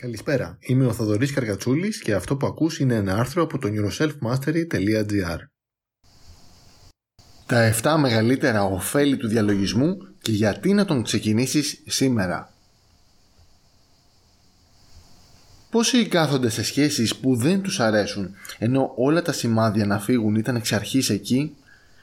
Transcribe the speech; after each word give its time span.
Καλησπέρα, 0.00 0.58
είμαι 0.60 0.86
ο 0.86 0.92
Θοδωρής 0.92 1.32
Καρκατσούλης 1.32 2.02
και 2.02 2.14
αυτό 2.14 2.36
που 2.36 2.46
ακούς 2.46 2.78
είναι 2.78 2.94
ένα 2.94 3.16
άρθρο 3.16 3.42
από 3.42 3.58
το 3.58 3.68
neuroselfmastery.gr 3.72 5.38
Τα 7.46 7.74
7 7.82 7.96
μεγαλύτερα 7.98 8.64
ωφέλη 8.64 9.16
του 9.16 9.28
διαλογισμού 9.28 9.96
και 10.22 10.32
γιατί 10.32 10.72
να 10.72 10.84
τον 10.84 11.02
ξεκινήσεις 11.02 11.82
σήμερα. 11.86 12.52
Πόσοι 15.70 16.08
κάθονται 16.08 16.48
σε 16.48 16.64
σχέσεις 16.64 17.16
που 17.16 17.36
δεν 17.36 17.62
τους 17.62 17.80
αρέσουν 17.80 18.34
ενώ 18.58 18.92
όλα 18.96 19.22
τα 19.22 19.32
σημάδια 19.32 19.86
να 19.86 19.98
φύγουν 19.98 20.34
ήταν 20.34 20.56
εξ 20.56 20.72
αρχής 20.72 21.10
εκεί, 21.10 21.56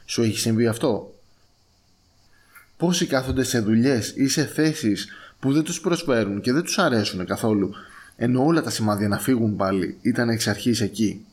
σου 0.05 0.21
έχει 0.21 0.39
συμβεί 0.39 0.67
αυτό; 0.67 1.13
Πόσοι 2.77 3.05
κάθονται 3.05 3.43
σε 3.43 3.59
δουλειές 3.59 4.13
ή 4.15 4.27
σε 4.27 4.45
θέσεις 4.45 5.07
που 5.39 5.53
δεν 5.53 5.63
τους 5.63 5.81
προσφέρουν 5.81 6.41
και 6.41 6.53
δεν 6.53 6.63
τους 6.63 6.77
αρέσουν 6.77 7.25
καθόλου 7.25 7.73
ενώ 8.15 8.45
όλα 8.45 8.61
τα 8.61 8.69
σημάδια 8.69 9.07
να 9.07 9.17
φύγουν 9.17 9.55
πάλι 9.55 9.97
ήταν 10.01 10.29
εξ 10.29 10.47
αρχής 10.47 10.81
εκεί. 10.81 11.25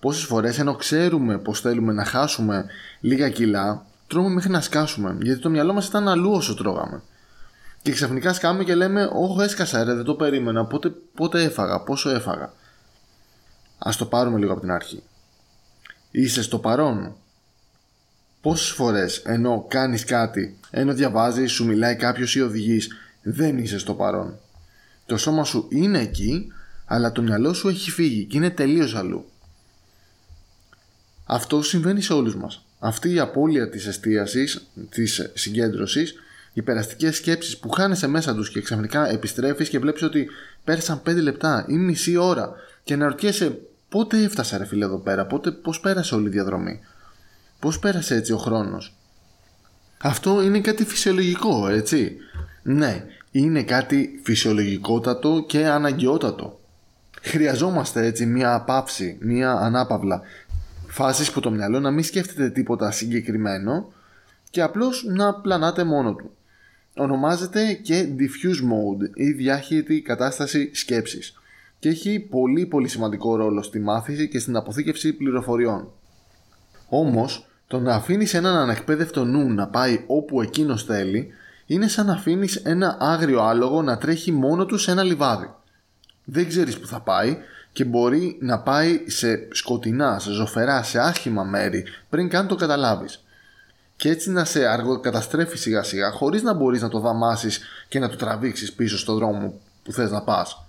Πόσες 0.00 0.24
φορές 0.24 0.58
ενώ 0.58 0.74
ξέρουμε 0.74 1.38
πως 1.38 1.60
θέλουμε 1.60 1.92
να 1.92 2.04
χάσουμε 2.04 2.66
λίγα 3.00 3.30
κιλά 3.30 3.84
τρώμε 4.06 4.28
μέχρι 4.28 4.50
να 4.50 4.60
σκάσουμε 4.60 5.16
γιατί 5.22 5.40
το 5.40 5.50
μυαλό 5.50 5.72
μας 5.72 5.86
ήταν 5.86 6.08
αλλού 6.08 6.32
όσο 6.32 6.54
τρώγαμε. 6.54 7.02
Και 7.82 7.92
ξαφνικά 7.92 8.32
σκάμε 8.32 8.64
και 8.64 8.74
λέμε 8.74 9.10
«Όχι 9.12 9.42
έσκασα 9.42 9.84
ρε 9.84 9.94
δεν 9.94 10.04
το 10.04 10.14
περίμενα 10.14 10.64
πότε, 10.64 10.92
πότε 11.14 11.42
έφαγα, 11.42 11.80
πόσο 11.80 12.10
έφαγα». 12.10 12.52
Ας 13.78 13.96
το 13.96 14.06
πάρουμε 14.06 14.38
λίγο 14.38 14.52
από 14.52 14.60
την 14.60 14.70
αρχή. 14.70 15.02
Είσαι 16.10 16.42
στο 16.42 16.58
παρόν. 16.58 17.16
Πόσες 18.40 18.70
φορές 18.70 19.16
ενώ 19.16 19.66
κάνεις 19.68 20.04
κάτι, 20.04 20.56
ενώ 20.70 20.94
διαβάζεις, 20.94 21.52
σου 21.52 21.66
μιλάει 21.66 21.96
κάποιος 21.96 22.34
ή 22.34 22.40
οδηγείς, 22.40 22.88
δεν 23.22 23.58
είσαι 23.58 23.78
στο 23.78 23.94
παρόν. 23.94 24.38
Το 25.06 25.16
σώμα 25.16 25.44
σου 25.44 25.66
είναι 25.70 26.00
εκεί, 26.00 26.52
αλλά 26.86 27.12
το 27.12 27.22
μυαλό 27.22 27.52
σου 27.52 27.68
έχει 27.68 27.90
φύγει 27.90 28.24
και 28.24 28.36
είναι 28.36 28.50
τελείως 28.50 28.94
αλλού. 28.94 29.24
Αυτό 31.24 31.62
συμβαίνει 31.62 32.02
σε 32.02 32.12
όλους 32.12 32.36
μας. 32.36 32.64
Αυτή 32.78 33.12
η 33.12 33.18
απώλεια 33.18 33.68
της 33.68 33.86
εστίασης, 33.86 34.66
της 34.90 35.30
συγκέντρωσης, 35.34 36.14
οι 36.52 36.62
περαστικές 36.62 37.16
σκέψεις 37.16 37.58
που 37.58 37.70
χάνεσαι 37.70 38.06
μέσα 38.06 38.34
τους 38.34 38.50
και 38.50 38.60
ξαφνικά 38.60 39.08
επιστρέφεις 39.08 39.68
και 39.68 39.78
βλέπεις 39.78 40.02
ότι 40.02 40.28
πέρασαν 40.64 41.02
5 41.02 41.22
λεπτά 41.22 41.64
ή 41.68 41.74
μισή 41.74 42.16
ώρα 42.16 42.52
και 42.84 42.96
να 42.96 43.06
ρωτιέσαι 43.06 43.58
πότε 43.88 44.22
έφτασα 44.22 44.58
ρε 44.58 44.64
φίλε 44.64 44.84
εδώ 44.84 44.98
πέρα, 44.98 45.26
πότε, 45.26 45.50
πώς 45.50 45.80
πέρασε 45.80 46.14
όλη 46.14 46.26
η 46.26 46.30
διαδρομή, 46.30 46.80
πώς 47.60 47.78
πέρασε 47.78 48.14
έτσι 48.14 48.32
ο 48.32 48.36
χρόνος; 48.36 48.94
Αυτό 49.98 50.42
είναι 50.42 50.60
κάτι 50.60 50.84
φυσιολογικό, 50.84 51.68
έτσι. 51.68 52.16
Ναι, 52.62 53.04
είναι 53.30 53.62
κάτι 53.62 54.20
φυσιολογικότατο 54.22 55.44
και 55.46 55.66
αναγκαιότατο. 55.66 56.60
Χρειαζόμαστε 57.22 58.06
έτσι 58.06 58.26
μία 58.26 58.60
παύση, 58.60 59.16
μία 59.20 59.52
ανάπαυλα. 59.52 60.20
Φάσεις 60.86 61.30
που 61.30 61.40
το 61.40 61.50
μυαλό 61.50 61.80
να 61.80 61.90
μην 61.90 62.04
σκέφτεται 62.04 62.50
τίποτα 62.50 62.90
συγκεκριμένο 62.90 63.92
και 64.50 64.62
απλώς 64.62 65.04
να 65.08 65.34
πλανάτε 65.34 65.84
μόνο 65.84 66.14
του. 66.14 66.30
Ονομάζεται 66.96 67.72
και 67.72 68.08
diffuse 68.18 68.62
mode 68.72 69.10
ή 69.14 69.30
διάχυτη 69.30 70.00
κατάσταση 70.00 70.70
σκέψης 70.74 71.34
και 71.78 71.88
έχει 71.88 72.20
πολύ 72.20 72.66
πολύ 72.66 72.88
σημαντικό 72.88 73.36
ρόλο 73.36 73.62
στη 73.62 73.78
μάθηση 73.78 74.28
και 74.28 74.38
στην 74.38 74.56
αποθήκευση 74.56 75.12
πληροφοριών. 75.12 75.92
Όμως, 76.88 77.49
το 77.70 77.80
να 77.80 77.94
αφήνεις 77.94 78.34
έναν 78.34 78.56
ανεκπαίδευτο 78.56 79.24
νου 79.24 79.52
να 79.52 79.66
πάει 79.66 80.04
όπου 80.06 80.42
εκείνος 80.42 80.84
θέλει 80.84 81.32
είναι 81.66 81.88
σαν 81.88 82.06
να 82.06 82.12
αφήνεις 82.12 82.56
ένα 82.56 82.96
άγριο 83.00 83.40
άλογο 83.40 83.82
να 83.82 83.98
τρέχει 83.98 84.32
μόνο 84.32 84.66
του 84.66 84.78
σε 84.78 84.90
ένα 84.90 85.02
λιβάδι. 85.02 85.54
Δεν 86.24 86.48
ξέρεις 86.48 86.78
που 86.78 86.86
θα 86.86 87.00
πάει 87.00 87.38
και 87.72 87.84
μπορεί 87.84 88.38
να 88.40 88.58
πάει 88.58 89.04
σε 89.06 89.48
σκοτεινά, 89.50 90.18
σε 90.18 90.30
ζωφερά, 90.30 90.82
σε 90.82 90.98
άσχημα 90.98 91.44
μέρη 91.44 91.84
πριν 92.08 92.28
καν 92.28 92.46
το 92.46 92.54
καταλάβεις. 92.54 93.24
Και 93.96 94.08
έτσι 94.08 94.30
να 94.30 94.44
σε 94.44 94.66
αργοκαταστρέφει 94.66 95.56
σιγά 95.56 95.82
σιγά 95.82 96.10
χωρίς 96.10 96.42
να 96.42 96.52
μπορείς 96.52 96.82
να 96.82 96.88
το 96.88 96.98
δαμάσεις 96.98 97.60
και 97.88 97.98
να 97.98 98.08
το 98.08 98.16
τραβήξεις 98.16 98.72
πίσω 98.72 98.98
στο 98.98 99.14
δρόμο 99.14 99.54
που 99.84 99.92
θες 99.92 100.10
να 100.10 100.22
πας. 100.22 100.64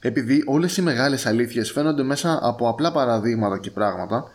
Επειδή 0.00 0.42
όλες 0.46 0.76
οι 0.76 0.82
μεγάλες 0.82 1.26
αλήθειες 1.26 1.70
φαίνονται 1.70 2.02
μέσα 2.02 2.38
από 2.42 2.68
απλά 2.68 2.92
παραδείγματα 2.92 3.58
και 3.58 3.70
πράγματα, 3.70 4.30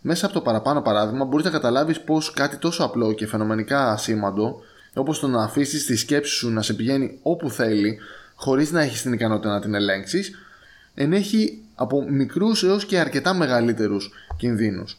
μέσα 0.00 0.26
από 0.26 0.34
το 0.34 0.40
παραπάνω 0.40 0.82
παράδειγμα 0.82 1.24
μπορείς 1.24 1.44
να 1.44 1.50
καταλάβεις 1.50 2.00
πως 2.00 2.30
κάτι 2.30 2.56
τόσο 2.56 2.84
απλό 2.84 3.12
και 3.12 3.26
φαινομενικά 3.26 3.90
ασήμαντο 3.90 4.60
όπως 4.94 5.18
το 5.20 5.28
να 5.28 5.42
αφήσεις 5.42 5.86
τη 5.86 5.96
σκέψη 5.96 6.34
σου 6.34 6.50
να 6.50 6.62
σε 6.62 6.74
πηγαίνει 6.74 7.18
όπου 7.22 7.50
θέλει, 7.50 7.98
χωρίς 8.34 8.70
να 8.70 8.80
έχεις 8.80 9.02
την 9.02 9.12
ικανότητα 9.12 9.52
να 9.52 9.60
την 9.60 9.74
ελέγξεις, 9.74 10.30
ενέχει 10.94 11.62
από 11.74 12.04
μικρούς 12.10 12.62
έως 12.62 12.84
και 12.84 12.98
αρκετά 12.98 13.34
μεγαλύτερους 13.34 14.10
κινδύνους. 14.36 14.98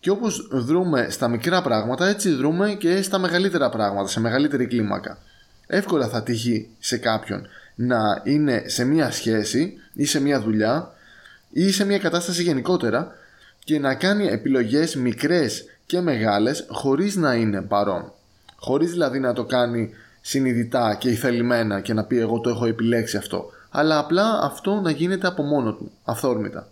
Και 0.00 0.10
όπως 0.10 0.48
δρούμε 0.52 1.06
στα 1.10 1.28
μικρά 1.28 1.62
πράγματα, 1.62 2.06
έτσι 2.06 2.30
δρούμε 2.34 2.74
και 2.74 3.02
στα 3.02 3.18
μεγαλύτερα 3.18 3.70
πράγματα, 3.70 4.08
σε 4.08 4.20
μεγαλύτερη 4.20 4.66
κλίμακα. 4.66 5.18
Εύκολα 5.66 6.08
θα 6.08 6.22
τύχει 6.22 6.68
σε 6.78 6.96
κάποιον 6.96 7.46
να 7.74 8.22
είναι 8.24 8.62
σε 8.66 8.84
μία 8.84 9.10
σχέση 9.10 9.74
ή 9.92 10.04
σε 10.04 10.20
μία 10.20 10.40
δουλειά 10.40 10.92
ή 11.50 11.72
σε 11.72 11.84
μία 11.84 11.98
κατάσταση 11.98 12.42
γενικότερα 12.42 13.14
και 13.68 13.78
να 13.78 13.94
κάνει 13.94 14.26
επιλογές 14.26 14.96
μικρές 14.96 15.64
και 15.86 16.00
μεγάλες 16.00 16.66
χωρίς 16.68 17.16
να 17.16 17.34
είναι 17.34 17.62
παρόν 17.62 18.12
χωρίς 18.56 18.90
δηλαδή 18.90 19.18
να 19.18 19.32
το 19.32 19.44
κάνει 19.44 19.90
συνειδητά 20.20 20.96
και 21.00 21.08
ηθελημένα 21.10 21.80
και 21.80 21.92
να 21.92 22.04
πει 22.04 22.18
εγώ 22.18 22.40
το 22.40 22.50
έχω 22.50 22.66
επιλέξει 22.66 23.16
αυτό 23.16 23.50
αλλά 23.70 23.98
απλά 23.98 24.40
αυτό 24.42 24.80
να 24.80 24.90
γίνεται 24.90 25.26
από 25.26 25.42
μόνο 25.42 25.72
του, 25.72 25.90
αυθόρμητα. 26.04 26.68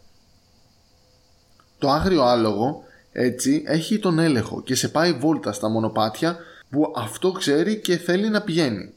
Το 1.79 1.91
άγριο 1.91 2.23
άλογο 2.23 2.83
έτσι 3.13 3.63
έχει 3.67 3.99
τον 3.99 4.19
έλεγχο 4.19 4.63
και 4.63 4.75
σε 4.75 4.89
πάει 4.89 5.13
βόλτα 5.13 5.53
στα 5.53 5.69
μονοπάτια 5.69 6.37
που 6.71 6.93
αυτό 6.97 7.33
ξέρει 7.33 7.77
και 7.81 7.97
θέλει 7.97 8.29
να 8.29 8.41
πηγαίνει. 8.41 8.93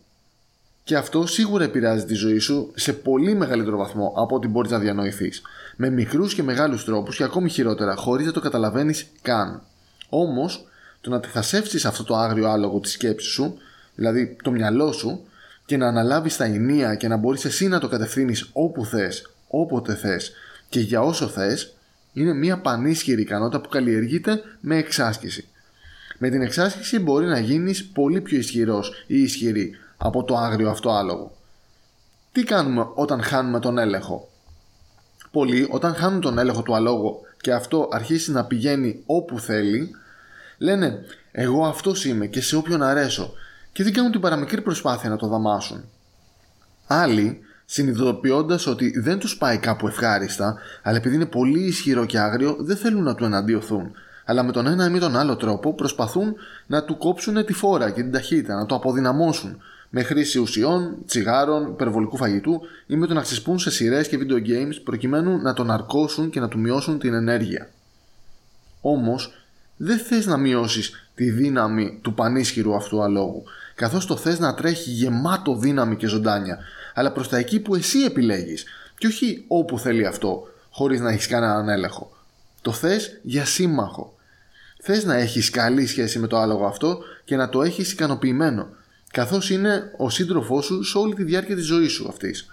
Και 0.83 0.95
αυτό 0.95 1.27
σίγουρα 1.27 1.63
επηρεάζει 1.63 2.05
τη 2.05 2.13
ζωή 2.13 2.37
σου 2.37 2.71
σε 2.75 2.93
πολύ 2.93 3.35
μεγαλύτερο 3.35 3.77
βαθμό 3.77 4.13
από 4.16 4.35
ό,τι 4.35 4.47
μπορείς 4.47 4.71
να 4.71 4.79
διανοηθείς. 4.79 5.41
Με 5.81 5.90
μικρούς 5.90 6.34
και 6.34 6.44
μεγάλους 6.44 6.85
τρόπους 6.85 7.16
και 7.16 7.23
ακόμη 7.23 7.50
χειρότερα, 7.50 7.95
χωρίς 7.95 8.25
να 8.25 8.31
το 8.31 8.40
καταλαβαίνεις 8.40 9.07
καν. 9.22 9.62
Όμως, 10.09 10.67
το 11.01 11.09
να 11.09 11.16
αντιθασεύσει 11.16 11.88
αυτό 11.88 12.03
το 12.03 12.16
άγριο 12.16 12.50
άλογο 12.50 12.79
της 12.79 12.91
σκέψης 12.91 13.31
σου, 13.31 13.57
δηλαδή 13.95 14.38
το 14.44 14.51
μυαλό 14.51 14.91
σου, 14.91 15.28
και 15.66 15.78
να 15.78 15.88
αναλάβεις 15.88 16.38
τα 16.38 16.44
ενία 16.44 16.95
και 16.95 17.07
να 17.07 17.17
μπορείς 17.17 17.45
εσύ 17.45 17.67
να 17.67 17.79
το 17.79 17.88
κατευθύνεις 17.88 18.50
όπου 18.53 18.85
θες, 18.85 19.29
όποτε 19.47 19.95
θες 19.95 20.31
και 20.69 20.79
για 20.79 21.01
όσο 21.01 21.28
θες, 21.28 21.73
είναι 22.13 22.34
μια 22.34 22.57
πανίσχυρη 22.57 23.22
ικανότητα 23.22 23.61
που 23.61 23.69
καλλιεργείται 23.69 24.41
με 24.59 24.78
εξάσκηση. 24.78 25.47
Με 26.17 26.29
την 26.29 26.41
εξάσκηση 26.41 27.00
μπορεί 27.00 27.25
να 27.25 27.40
γίνεις 27.40 27.85
πολύ 27.85 28.22
πιο 28.22 28.38
ισχυρός 28.38 29.03
ή 29.07 29.22
ισχυρή 29.22 29.75
από 29.97 30.23
το 30.23 30.38
άγριο 30.38 30.69
αυτό 30.69 30.90
άλογο. 30.90 31.31
Τι 32.31 32.44
κάνουμε 32.44 32.88
όταν 32.94 33.22
χάνουμε 33.22 33.59
τον 33.59 33.78
έλεγχο; 33.78 34.28
Πολλοί 35.31 35.67
όταν 35.72 35.94
χάνουν 35.94 36.22
τον 36.22 36.38
έλεγχο 36.38 36.62
του 36.62 36.75
αλόγου 36.75 37.19
και 37.41 37.53
αυτό 37.53 37.88
αρχίσει 37.91 38.31
να 38.31 38.45
πηγαίνει 38.45 39.03
όπου 39.06 39.40
θέλει, 39.40 39.95
Λένε 40.62 41.00
εγώ 41.31 41.66
αυτός 41.66 42.06
είμαι 42.06 42.25
και 42.25 42.41
σε 42.41 42.56
όποιον 42.56 42.84
αρέσω 42.84 43.34
και 43.72 43.84
δεν 43.84 43.94
κάνουν 43.94 44.12
την 44.12 44.22
παραμικρή 44.22 44.62
προσπάθεια 44.62 45.09
να 45.09 45.17
το 45.17 45.28
δαμάσουν. 45.28 45.84
Άλλοι, 46.88 47.40
συνειδητοποιώντας 47.66 48.67
ότι 48.67 49.00
δεν 49.00 49.19
τους 49.19 49.38
πάει 49.38 49.57
κάπου 49.57 49.88
ευχάριστα, 49.88 50.57
αλλά 50.84 50.97
επειδή 50.97 51.16
είναι 51.16 51.25
πολύ 51.25 51.59
ισχυρό 51.59 52.06
και 52.06 52.19
άγριο, 52.19 52.56
δεν 52.59 52.78
θέλουν 52.78 53.03
να 53.03 53.16
του 53.16 53.25
εναντιωθούν. 53.25 53.91
Αλλά 54.25 54.44
με 54.44 54.51
τον 54.51 54.67
ένα 54.67 54.96
ή 54.96 55.00
τον 55.00 55.17
άλλο 55.17 55.35
τρόπο 55.35 55.73
προσπαθούν 55.73 56.35
να 56.67 56.84
του 56.84 56.97
κόψουν 56.97 57.46
τη 57.46 57.53
φόρα 57.53 57.90
και 57.90 58.01
την 58.01 58.11
ταχύτητα, 58.11 58.56
να 58.56 58.66
το 58.66 58.75
αποδυναμώσουν 58.75 59.61
με 59.89 60.03
χρήση 60.03 60.39
ουσιών, 60.39 60.97
τσιγάρων, 61.05 61.67
υπερβολικού 61.67 62.17
φαγητού 62.17 62.61
ή 62.87 62.96
με 62.96 63.08
το 63.08 63.14
να 63.14 63.22
ξεσπούν 63.22 63.59
σε 63.59 63.72
σειρές 63.72 64.08
και 64.08 64.17
video 64.22 64.47
games 64.47 64.81
προκειμένου 64.84 65.41
να 65.41 65.53
τον 65.53 65.72
αρκώσουν 65.72 66.29
και 66.29 66.40
να 66.40 66.47
του 66.47 66.59
μειώσουν 66.59 66.99
την 66.99 67.14
ενέργεια. 67.14 67.69
Όμως, 68.81 69.34
δεν 69.78 69.97
θες 69.97 70.25
να 70.25 70.37
μειώσεις 70.37 71.09
τη 71.16 71.31
δύναμη 71.31 71.99
του 72.02 72.14
πανίσχυρου 72.14 72.75
αυτού 72.75 73.03
αλόγου, 73.03 73.43
καθώς 73.75 74.05
το 74.05 74.16
θες 74.16 74.40
να 74.40 74.53
τρέχει 74.53 74.90
γεμάτο 74.90 75.55
δύναμη 75.55 75.96
και 75.96 76.08
ζωντάνια, 76.08 76.58
αλλά 76.93 77.11
προς 77.11 77.29
τα 77.29 77.37
εκεί 77.37 77.59
που 77.59 77.75
εσύ 77.75 77.99
επιλέγεις 77.99 78.66
και 78.97 79.08
όχι 79.08 79.43
όπου 79.47 79.79
θέλει 79.79 80.05
αυτό, 80.05 80.47
χωρίς 80.69 80.99
να 80.99 81.09
έχεις 81.11 81.28
κανέναν 81.28 81.69
έλεγχο. 81.69 82.11
Το 82.61 82.72
θες 82.72 83.19
για 83.22 83.46
σύμμαχο. 83.46 84.14
Θες 84.81 85.03
να 85.03 85.16
έχεις 85.16 85.49
καλή 85.49 85.85
σχέση 85.85 86.19
με 86.19 86.28
το 86.28 86.37
άλογο 86.37 86.66
αυτό 86.66 86.99
και 87.25 87.35
να 87.35 87.49
το 87.49 87.61
έχεις 87.61 87.91
ικανοποιημένο, 87.91 88.67
καθώς 89.11 89.50
είναι 89.50 89.91
ο 89.97 90.09
σύντροφός 90.09 90.66
σου 90.66 90.84
σε 90.84 90.97
όλη 90.97 91.16
τη 91.16 91.23
διάρκεια 91.23 91.56
της 91.56 91.66
ζωής 91.66 91.91
σου 91.91 92.08
αυτής. 92.08 92.47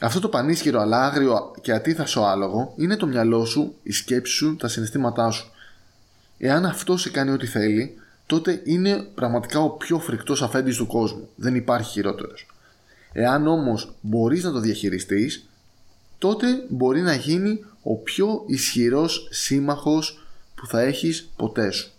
Αυτό 0.00 0.20
το 0.20 0.28
πανίσχυρο 0.28 0.80
αλλά 0.80 1.06
άγριο 1.06 1.54
και 1.60 1.72
ατίθασο 1.72 2.20
άλογο 2.20 2.72
είναι 2.76 2.96
το 2.96 3.06
μυαλό 3.06 3.44
σου, 3.44 3.74
η 3.82 3.92
σκέψη 3.92 4.32
σου, 4.32 4.56
τα 4.56 4.68
συναισθήματά 4.68 5.30
σου. 5.30 5.50
Εάν 6.38 6.66
αυτό 6.66 6.96
σε 6.96 7.10
κάνει 7.10 7.30
ό,τι 7.30 7.46
θέλει, 7.46 7.96
τότε 8.26 8.60
είναι 8.64 9.08
πραγματικά 9.14 9.60
ο 9.60 9.70
πιο 9.70 9.98
φρικτός 9.98 10.42
αφέντης 10.42 10.76
του 10.76 10.86
κόσμου. 10.86 11.28
Δεν 11.36 11.54
υπάρχει 11.54 11.90
χειρότερος. 11.90 12.46
Εάν 13.12 13.46
όμως 13.46 13.94
μπορείς 14.00 14.44
να 14.44 14.52
το 14.52 14.60
διαχειριστείς, 14.60 15.48
τότε 16.18 16.46
μπορεί 16.68 17.00
να 17.00 17.14
γίνει 17.14 17.64
ο 17.82 17.96
πιο 17.96 18.44
ισχυρός 18.46 19.28
σύμμαχος 19.30 20.26
που 20.54 20.66
θα 20.66 20.80
έχεις 20.80 21.28
ποτέ 21.36 21.70
σου. 21.70 21.90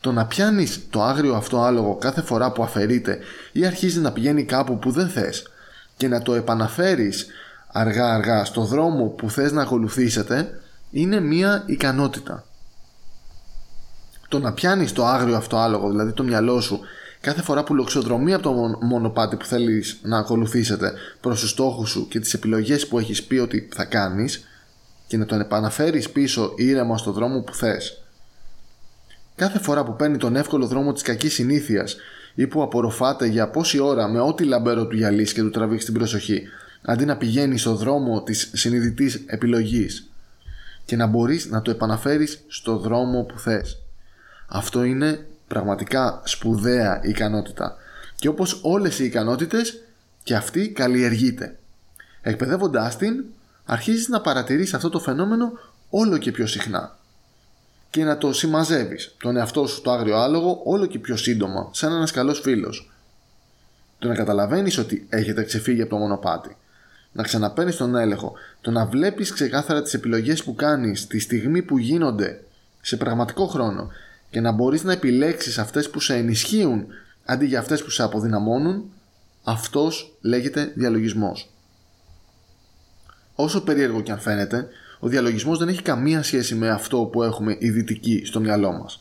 Το 0.00 0.12
να 0.12 0.26
πιάνεις 0.26 0.80
το 0.90 1.02
άγριο 1.02 1.34
αυτό 1.34 1.60
άλογο 1.62 1.96
κάθε 1.96 2.22
φορά 2.22 2.52
που 2.52 2.62
αφαιρείται 2.62 3.18
ή 3.52 3.66
αρχίζει 3.66 4.00
να 4.00 4.12
πηγαίνει 4.12 4.44
κάπου 4.44 4.78
που 4.78 4.90
δεν 4.90 5.08
θες 5.08 5.46
και 5.96 6.08
να 6.08 6.22
το 6.22 6.34
επαναφέρεις 6.34 7.26
αργά 7.72 8.14
αργά 8.14 8.44
στο 8.44 8.64
δρόμο 8.64 9.06
που 9.06 9.30
θες 9.30 9.52
να 9.52 9.62
ακολουθήσετε 9.62 10.60
είναι 10.90 11.20
μία 11.20 11.62
ικανότητα. 11.66 12.44
Το 14.28 14.38
να 14.38 14.52
πιάνεις 14.52 14.92
το 14.92 15.04
άγριο 15.04 15.36
αυτό 15.36 15.56
άλογο, 15.56 15.88
δηλαδή 15.90 16.12
το 16.12 16.22
μυαλό 16.22 16.60
σου, 16.60 16.80
κάθε 17.20 17.42
φορά 17.42 17.64
που 17.64 17.74
λοξοδρομεί 17.74 18.34
από 18.34 18.42
το 18.42 18.78
μονοπάτι 18.80 19.36
που 19.36 19.44
θέλεις 19.44 19.98
να 20.02 20.18
ακολουθήσετε 20.18 20.92
προς 21.20 21.40
τους 21.40 21.50
στόχους 21.50 21.90
σου 21.90 22.08
και 22.08 22.20
τις 22.20 22.34
επιλογές 22.34 22.88
που 22.88 22.98
έχεις 22.98 23.22
πει 23.22 23.36
ότι 23.36 23.68
θα 23.74 23.84
κάνεις 23.84 24.44
και 25.06 25.16
να 25.16 25.26
τον 25.26 25.40
επαναφέρεις 25.40 26.10
πίσω 26.10 26.52
ήρεμα 26.56 26.96
στο 26.96 27.12
δρόμο 27.12 27.40
που 27.40 27.54
θες. 27.54 28.02
Κάθε 29.40 29.58
φορά 29.58 29.84
που 29.84 29.96
παίρνει 29.96 30.16
τον 30.16 30.36
εύκολο 30.36 30.66
δρόμο 30.66 30.92
της 30.92 31.02
κακής 31.02 31.34
συνήθειας 31.34 31.96
ή 32.34 32.46
που 32.46 32.62
απορροφάται 32.62 33.26
για 33.26 33.50
πόση 33.50 33.78
ώρα 33.78 34.08
με 34.08 34.20
ό,τι 34.20 34.44
λαμπέρο 34.44 34.86
του 34.86 34.96
γυαλίσει 34.96 35.34
και 35.34 35.40
του 35.40 35.50
τραβήξει 35.50 35.84
την 35.84 35.94
προσοχή, 35.94 36.42
αντί 36.82 37.04
να 37.04 37.16
πηγαίνει 37.16 37.58
στο 37.58 37.74
δρόμο 37.74 38.22
της 38.22 38.50
συνειδητής 38.54 39.22
επιλογής 39.26 40.10
και 40.84 40.96
να 40.96 41.06
μπορείς 41.06 41.46
να 41.46 41.62
το 41.62 41.70
επαναφέρεις 41.70 42.44
στο 42.48 42.76
δρόμο 42.76 43.22
που 43.22 43.38
θες. 43.38 43.82
Αυτό 44.48 44.82
είναι 44.82 45.26
πραγματικά 45.48 46.22
σπουδαία 46.24 47.00
ικανότητα 47.04 47.76
και 48.16 48.28
όπως 48.28 48.60
όλες 48.62 48.98
οι 48.98 49.04
ικανότητες 49.04 49.82
και 50.22 50.34
αυτή 50.34 50.68
καλλιεργείται. 50.68 51.58
Εκπαιδεύοντάς 52.22 52.96
την 52.96 53.24
αρχίζεις 53.64 54.08
να 54.08 54.20
παρατηρείς 54.20 54.74
αυτό 54.74 54.88
το 54.88 54.98
φαινόμενο 54.98 55.52
όλο 55.90 56.18
και 56.18 56.30
πιο 56.30 56.46
συχνά 56.46 56.98
και 57.90 58.04
να 58.04 58.18
το 58.18 58.32
συμμαζεύεις 58.32 59.14
τον 59.18 59.36
εαυτό 59.36 59.66
σου 59.66 59.82
το 59.82 59.90
άγριο 59.90 60.16
άλογο 60.16 60.60
όλο 60.64 60.86
και 60.86 60.98
πιο 60.98 61.16
σύντομα 61.16 61.68
σαν 61.72 61.92
ένας 61.92 62.10
καλός 62.10 62.40
φίλος. 62.40 62.90
Το 63.98 64.08
να 64.08 64.14
καταλαβαίνεις 64.14 64.78
ότι 64.78 65.06
έχετε 65.08 65.44
ξεφύγει 65.44 65.80
από 65.80 65.90
το 65.90 65.96
μονοπάτι 65.96 66.56
να 67.12 67.22
ξαναπαίρνεις 67.22 67.76
τον 67.76 67.96
έλεγχο, 67.96 68.32
το 68.60 68.70
να 68.70 68.86
βλέπεις 68.86 69.32
ξεκάθαρα 69.32 69.82
τις 69.82 69.94
επιλογές 69.94 70.44
που 70.44 70.54
κάνεις 70.54 71.06
τη 71.06 71.18
στιγμή 71.18 71.62
που 71.62 71.78
γίνονται 71.78 72.44
σε 72.80 72.96
πραγματικό 72.96 73.46
χρόνο 73.46 73.90
και 74.30 74.40
να 74.40 74.52
μπορείς 74.52 74.82
να 74.82 74.92
επιλέξεις 74.92 75.58
αυτές 75.58 75.90
που 75.90 76.00
σε 76.00 76.14
ενισχύουν 76.14 76.86
αντί 77.24 77.46
για 77.46 77.58
αυτές 77.58 77.82
που 77.82 77.90
σε 77.90 78.02
αποδυναμώνουν, 78.02 78.92
αυτός 79.44 80.16
λέγεται 80.20 80.72
διαλογισμός. 80.74 81.50
Όσο 83.34 83.60
περίεργο 83.60 84.00
και 84.00 84.12
αν 84.12 84.18
φαίνεται, 84.18 84.68
ο 85.00 85.08
διαλογισμός 85.08 85.58
δεν 85.58 85.68
έχει 85.68 85.82
καμία 85.82 86.22
σχέση 86.22 86.54
με 86.54 86.70
αυτό 86.70 86.98
που 86.98 87.22
έχουμε 87.22 87.56
οι 87.58 87.70
δυτικοί 87.70 88.22
στο 88.24 88.40
μυαλό 88.40 88.72
μας. 88.72 89.00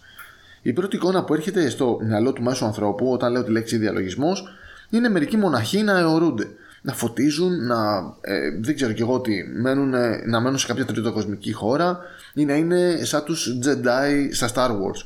Η 0.61 0.73
πρώτη 0.73 0.95
εικόνα 0.95 1.23
που 1.23 1.33
έρχεται 1.33 1.69
στο 1.69 1.99
μυαλό 2.01 2.33
του 2.33 2.43
μέσου 2.43 2.65
ανθρώπου 2.65 3.11
όταν 3.11 3.31
λέω 3.31 3.43
τη 3.43 3.51
λέξη 3.51 3.77
διαλογισμός 3.77 4.47
είναι 4.89 5.09
μερικοί 5.09 5.37
μοναχοί 5.37 5.83
να 5.83 5.97
αιωρούνται 5.97 6.47
να 6.81 6.93
φωτίζουν, 6.93 7.65
να 7.65 8.13
ε, 8.21 8.59
δεν 8.61 8.75
ξέρω 8.75 8.91
κι 8.91 9.01
εγώ 9.01 9.19
τι, 9.19 9.43
μένουν, 9.43 9.89
να 10.25 10.39
μένουν 10.39 10.57
σε 10.57 10.67
κάποια 10.67 10.85
τριτοκοσμική 10.85 11.51
χώρα 11.51 11.99
ή 12.33 12.45
να 12.45 12.53
είναι 12.53 12.99
σαν 13.03 13.23
τους 13.23 13.57
Jedi 13.65 14.27
στα 14.31 14.49
Star 14.53 14.69
Wars. 14.69 15.05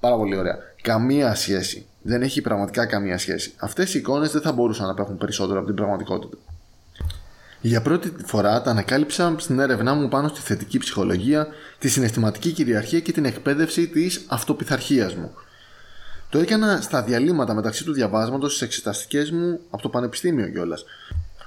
Πάρα 0.00 0.16
πολύ 0.16 0.36
ωραία. 0.36 0.58
Καμία 0.82 1.34
σχέση. 1.34 1.86
Δεν 2.02 2.22
έχει 2.22 2.40
πραγματικά 2.40 2.86
καμία 2.86 3.18
σχέση. 3.18 3.52
Αυτές 3.56 3.94
οι 3.94 3.98
εικόνες 3.98 4.32
δεν 4.32 4.40
θα 4.40 4.52
μπορούσαν 4.52 4.86
να 4.86 4.92
απέχουν 4.92 5.18
περισσότερο 5.18 5.58
από 5.58 5.66
την 5.66 5.76
πραγματικότητα. 5.76 6.36
Για 7.66 7.82
πρώτη 7.82 8.12
φορά 8.24 8.62
τα 8.62 8.70
ανακάλυψα 8.70 9.34
στην 9.38 9.58
έρευνά 9.58 9.94
μου 9.94 10.08
πάνω 10.08 10.28
στη 10.28 10.40
θετική 10.40 10.78
ψυχολογία, 10.78 11.48
τη 11.78 11.88
συναισθηματική 11.88 12.50
κυριαρχία 12.50 13.00
και 13.00 13.12
την 13.12 13.24
εκπαίδευση 13.24 13.88
της 13.88 14.24
αυτοπιθαρχίας 14.28 15.14
μου. 15.14 15.34
Το 16.30 16.38
έκανα 16.38 16.80
στα 16.80 17.02
διαλύματα 17.02 17.54
μεταξύ 17.54 17.84
του 17.84 17.92
διαβάσματος 17.92 18.54
στι 18.54 18.64
εξεταστικές 18.64 19.30
μου 19.30 19.60
από 19.70 19.82
το 19.82 19.88
πανεπιστήμιο 19.88 20.48
κιόλας. 20.48 20.84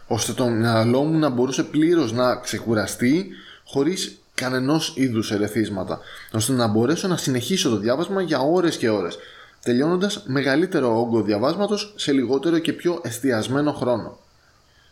ώστε 0.08 0.34
το 0.34 0.48
μυαλό 0.48 1.04
μου 1.04 1.20
να 1.20 1.30
μπορούσε 1.30 1.64
πλήρως 1.64 2.12
να 2.12 2.36
ξεκουραστεί 2.36 3.28
χωρίς 3.66 4.18
κανενός 4.34 4.94
είδους 4.96 5.32
ερεθίσματα, 5.32 6.00
ώστε 6.32 6.54
να 6.54 6.68
μπορέσω 6.68 7.08
να 7.08 7.18
συνεχίσω 7.18 7.70
το 7.70 7.78
διάβασμα 7.78 8.22
για 8.22 8.40
ώρες 8.40 8.78
και 8.78 8.90
ώρες, 8.90 9.18
τελειώνοντας 9.64 10.24
μεγαλύτερο 10.26 11.00
όγκο 11.00 11.22
διαβάσματος 11.22 11.94
σε 11.98 12.12
λιγότερο 12.12 12.60
και 12.60 12.74
πιο 12.74 13.02
εστιασμένο 13.04 13.72
χρόνο. 13.72 14.18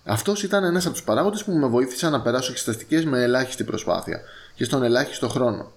Αυτός 0.08 0.44
ήταν 0.44 0.64
ένας 0.64 0.86
από 0.86 0.94
τους 0.94 1.04
παράγοντες 1.04 1.44
που 1.44 1.52
με 1.52 1.68
βοήθησαν 1.68 2.12
να 2.12 2.22
περάσω 2.22 2.52
εξεταστικές 2.52 3.06
με 3.06 3.22
ελάχιστη 3.22 3.64
προσπάθεια 3.64 4.22
και 4.56 4.64
στον 4.64 4.84
ελάχιστο 4.84 5.30
χρόνο. 5.30 5.72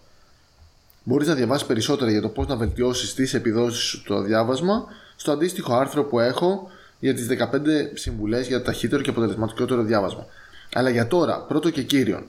Μπορείς 1.05 1.29
να 1.29 1.35
διαβάσεις 1.35 1.67
περισσότερα 1.67 2.11
για 2.11 2.21
το 2.21 2.29
πώς 2.29 2.47
να 2.47 2.57
βελτιώσεις 2.57 3.15
τις 3.15 3.35
επιδόσεις 3.35 3.83
σου 3.83 4.03
το 4.03 4.23
διάβασμα 4.23 4.85
στο 5.17 5.33
αντίστοιχο 5.33 5.75
άρθρο 5.75 6.05
που 6.05 6.21
έχω 6.21 6.71
για 6.99 7.15
τις 7.15 7.27
15 7.27 7.47
συμβουλές 7.95 8.47
για 8.47 8.59
το 8.59 8.65
ταχύτερο 8.65 9.03
και 9.03 9.11
αποτελεσματικότερο 9.11 9.83
διάβασμα. 9.83 10.27
Αλλά 10.75 10.91
για 10.91 11.07
τώρα, 11.07 11.41
πρώτο 11.41 11.71
και 11.71 11.83
κύριο, 11.83 12.27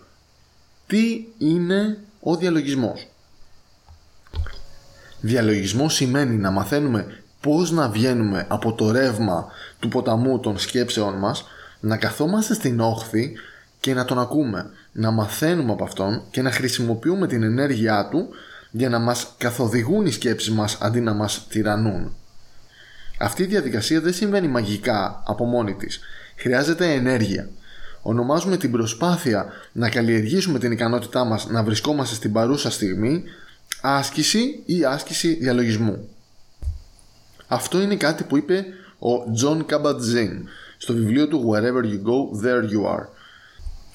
τι 0.87 1.25
είναι 1.37 1.97
ο 2.19 2.35
διαλογισμός; 2.35 3.07
Διαλογισμός 5.21 5.93
σημαίνει 5.93 6.35
να 6.35 6.51
μαθαίνουμε 6.51 7.23
πώς 7.41 7.71
να 7.71 7.89
βγαίνουμε 7.89 8.45
από 8.49 8.73
το 8.73 8.91
ρεύμα 8.91 9.47
του 9.79 9.87
ποταμού 9.87 10.39
των 10.39 10.59
σκέψεών 10.59 11.13
μας, 11.13 11.45
να 11.79 11.97
καθόμαστε 11.97 12.53
στην 12.53 12.79
όχθη 12.79 13.33
και 13.79 13.93
να 13.93 14.05
τον 14.05 14.19
ακούμε, 14.19 14.69
να 14.91 15.11
μαθαίνουμε 15.11 15.71
από 15.71 15.83
αυτόν 15.83 16.21
και 16.31 16.41
να 16.41 16.51
χρησιμοποιούμε 16.51 17.27
την 17.27 17.43
ενέργειά 17.43 18.07
του 18.11 18.29
για 18.71 18.89
να 18.89 18.99
μας 18.99 19.33
καθοδηγούν 19.37 20.05
οι 20.05 20.11
σκέψεις 20.11 20.51
μας 20.51 20.77
αντί 20.81 21.01
να 21.01 21.13
μας 21.13 21.47
τυραννούν. 21.49 22.13
Αυτή 23.19 23.43
η 23.43 23.45
διαδικασία 23.45 24.01
δεν 24.01 24.13
συμβαίνει 24.13 24.47
μαγικά 24.47 25.23
από 25.25 25.45
μόνη 25.45 25.73
της. 25.73 25.99
Χρειάζεται 26.35 26.93
ενέργεια. 26.93 27.49
Ονομάζουμε 28.01 28.57
την 28.57 28.71
προσπάθεια 28.71 29.45
να 29.71 29.89
καλλιεργήσουμε 29.89 30.59
την 30.59 30.71
ικανότητά 30.71 31.23
μας 31.23 31.47
να 31.47 31.63
βρισκόμαστε 31.63 32.15
στην 32.15 32.31
παρούσα 32.31 32.71
στιγμή 32.71 33.23
άσκηση 33.81 34.63
ή 34.65 34.85
άσκηση 34.85 35.33
διαλογισμού. 35.33 36.09
Αυτό 37.47 37.81
είναι 37.81 37.95
κάτι 37.95 38.23
που 38.23 38.37
είπε 38.37 38.65
ο 38.99 39.09
John 39.41 39.65
Kabat-Zinn 39.65 40.41
στο 40.81 40.93
βιβλίο 40.93 41.27
του 41.27 41.51
Wherever 41.51 41.83
You 41.83 42.01
Go, 42.09 42.45
There 42.45 42.71
You 42.71 42.95
Are 42.95 43.05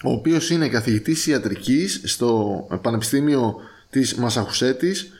ο 0.05 0.11
οποίος 0.11 0.51
είναι 0.51 0.69
καθηγητής 0.69 1.27
ιατρικής 1.27 2.01
στο 2.05 2.67
Πανεπιστήμιο 2.83 3.57
της 3.91 4.15
Μασαχουσέτης 4.15 5.13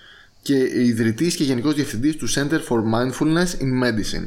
και 0.43 0.57
ιδρυτής 0.85 1.37
και 1.37 1.45
γενικός 1.45 1.75
διευθυντής 1.75 2.17
του 2.17 2.29
Center 2.29 2.61
for 2.69 2.79
Mindfulness 2.95 3.61
in 3.61 3.85
Medicine. 3.85 4.27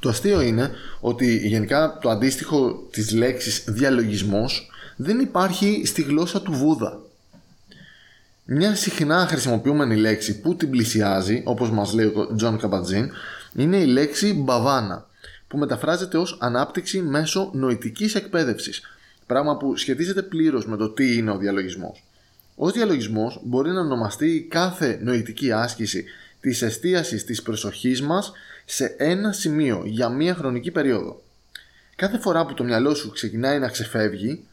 Το 0.00 0.08
αστείο 0.08 0.40
είναι 0.40 0.70
ότι 1.00 1.48
γενικά 1.48 1.98
το 2.00 2.10
αντίστοιχο 2.10 2.88
της 2.90 3.12
λέξης 3.12 3.64
διαλογισμός 3.66 4.70
δεν 4.96 5.20
υπάρχει 5.20 5.82
στη 5.86 6.02
γλώσσα 6.02 6.42
του 6.42 6.52
Βούδα. 6.52 7.00
Μια 8.44 8.74
συχνά 8.74 9.26
χρησιμοποιούμενη 9.26 9.96
λέξη 9.96 10.40
που 10.40 10.56
την 10.56 10.70
πλησιάζει, 10.70 11.42
όπως 11.44 11.70
μας 11.70 11.92
λέει 11.92 12.06
ο 12.06 12.34
Jon 12.36 12.58
Kabat-Zinn, 12.58 13.10
είναι 13.54 13.76
η 13.76 13.86
λέξη 13.86 14.34
bhavana, 14.34 15.07
που 15.48 15.58
μεταφράζεται 15.58 16.18
ως 16.18 16.36
ανάπτυξη 16.40 17.02
μέσω 17.02 17.50
νοητικής 17.54 18.14
εκπαίδευσης, 18.14 18.82
πράγμα 19.26 19.56
που 19.56 19.76
σχετίζεται 19.76 20.22
πλήρως 20.22 20.66
με 20.66 20.76
το 20.76 20.88
τι 20.88 21.16
είναι 21.16 21.30
ο 21.30 21.38
διαλογισμός. 21.38 22.04
Ο 22.54 22.70
διαλογισμός 22.70 23.40
μπορεί 23.44 23.70
να 23.70 23.80
ονομαστεί 23.80 24.46
κάθε 24.50 24.98
νοητική 25.02 25.52
άσκηση 25.52 26.04
της 26.40 26.62
εστίασης 26.62 27.24
της 27.24 27.42
προσοχής 27.42 28.02
μας 28.02 28.32
σε 28.64 28.94
ένα 28.98 29.32
σημείο 29.32 29.82
για 29.84 30.08
μία 30.08 30.34
χρονική 30.34 30.70
περίοδο. 30.70 31.22
Κάθε 31.96 32.18
φορά 32.18 32.46
που 32.46 32.54
το 32.54 32.64
μυαλό 32.64 32.94
σου 32.94 33.10
ξεκινάει 33.10 33.58
να 33.58 33.68
ξεφεύγει 33.68 34.44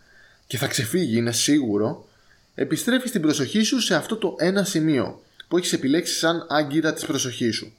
και 0.48 0.58
θα 0.58 0.68
ξεφύγει 0.68 1.18
είναι 1.18 1.32
σίγουρο, 1.32 2.08
επιστρέφεις 2.56 3.12
την 3.12 3.22
προσοχή 3.22 3.64
σου 3.64 3.80
σε 3.80 3.96
αυτό 3.96 4.16
το 4.16 4.36
ένα 4.40 4.64
σημείο 4.64 5.22
που 5.48 5.58
έχεις 5.58 5.74
επιλέξει 5.74 6.14
σαν 6.14 6.46
άγκυρα 6.50 6.94
της 6.94 7.06
προσοχής 7.06 7.56
σου. 7.56 7.74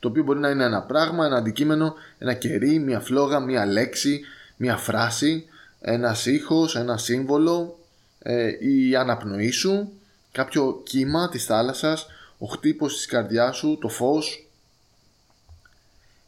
Το 0.00 0.08
οποίο 0.08 0.22
μπορεί 0.22 0.38
να 0.38 0.50
είναι 0.50 0.64
ένα 0.64 0.82
πράγμα, 0.82 1.26
ένα 1.26 1.36
αντικείμενο, 1.36 1.94
ένα 2.18 2.34
κερί, 2.34 2.78
μια 2.78 3.00
φλόγα, 3.00 3.40
μια 3.40 3.66
λέξη, 3.66 4.20
μια 4.56 4.76
φράση, 4.76 5.44
ένας 5.80 6.26
ήχος, 6.26 6.76
ένα 6.76 6.96
σύμβολο, 6.96 7.78
ε, 8.18 8.50
η 8.58 8.96
αναπνοή 8.96 9.50
σου, 9.50 9.92
κάποιο 10.32 10.80
κύμα 10.84 11.28
της 11.28 11.44
θάλασσας, 11.44 12.06
ο 12.38 12.46
χτύπος 12.46 12.96
της 12.96 13.06
καρδιάς 13.06 13.56
σου, 13.56 13.78
το 13.80 13.88
φως. 13.88 14.48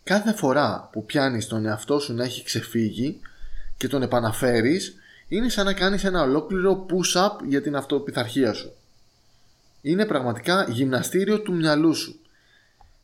Κάθε 0.04 0.32
φορά 0.32 0.88
που 0.92 1.04
πιάνεις 1.04 1.46
τον 1.46 1.66
εαυτό 1.66 1.98
σου 1.98 2.14
να 2.14 2.24
έχει 2.24 2.44
ξεφύγει 2.44 3.20
και 3.76 3.88
τον 3.88 4.02
επαναφέρεις, 4.02 4.94
είναι 5.28 5.48
σαν 5.48 5.64
να 5.64 5.72
κάνεις 5.72 6.04
ένα 6.04 6.22
ολόκληρο 6.22 6.86
push-up 6.88 7.44
για 7.46 7.62
την 7.62 7.76
αυτοπιθαρχία 7.76 8.52
σου. 8.52 8.72
Είναι 9.82 10.06
πραγματικά 10.06 10.66
γυμναστήριο 10.68 11.40
του 11.40 11.54
μυαλού 11.54 11.94
σου. 11.94 12.20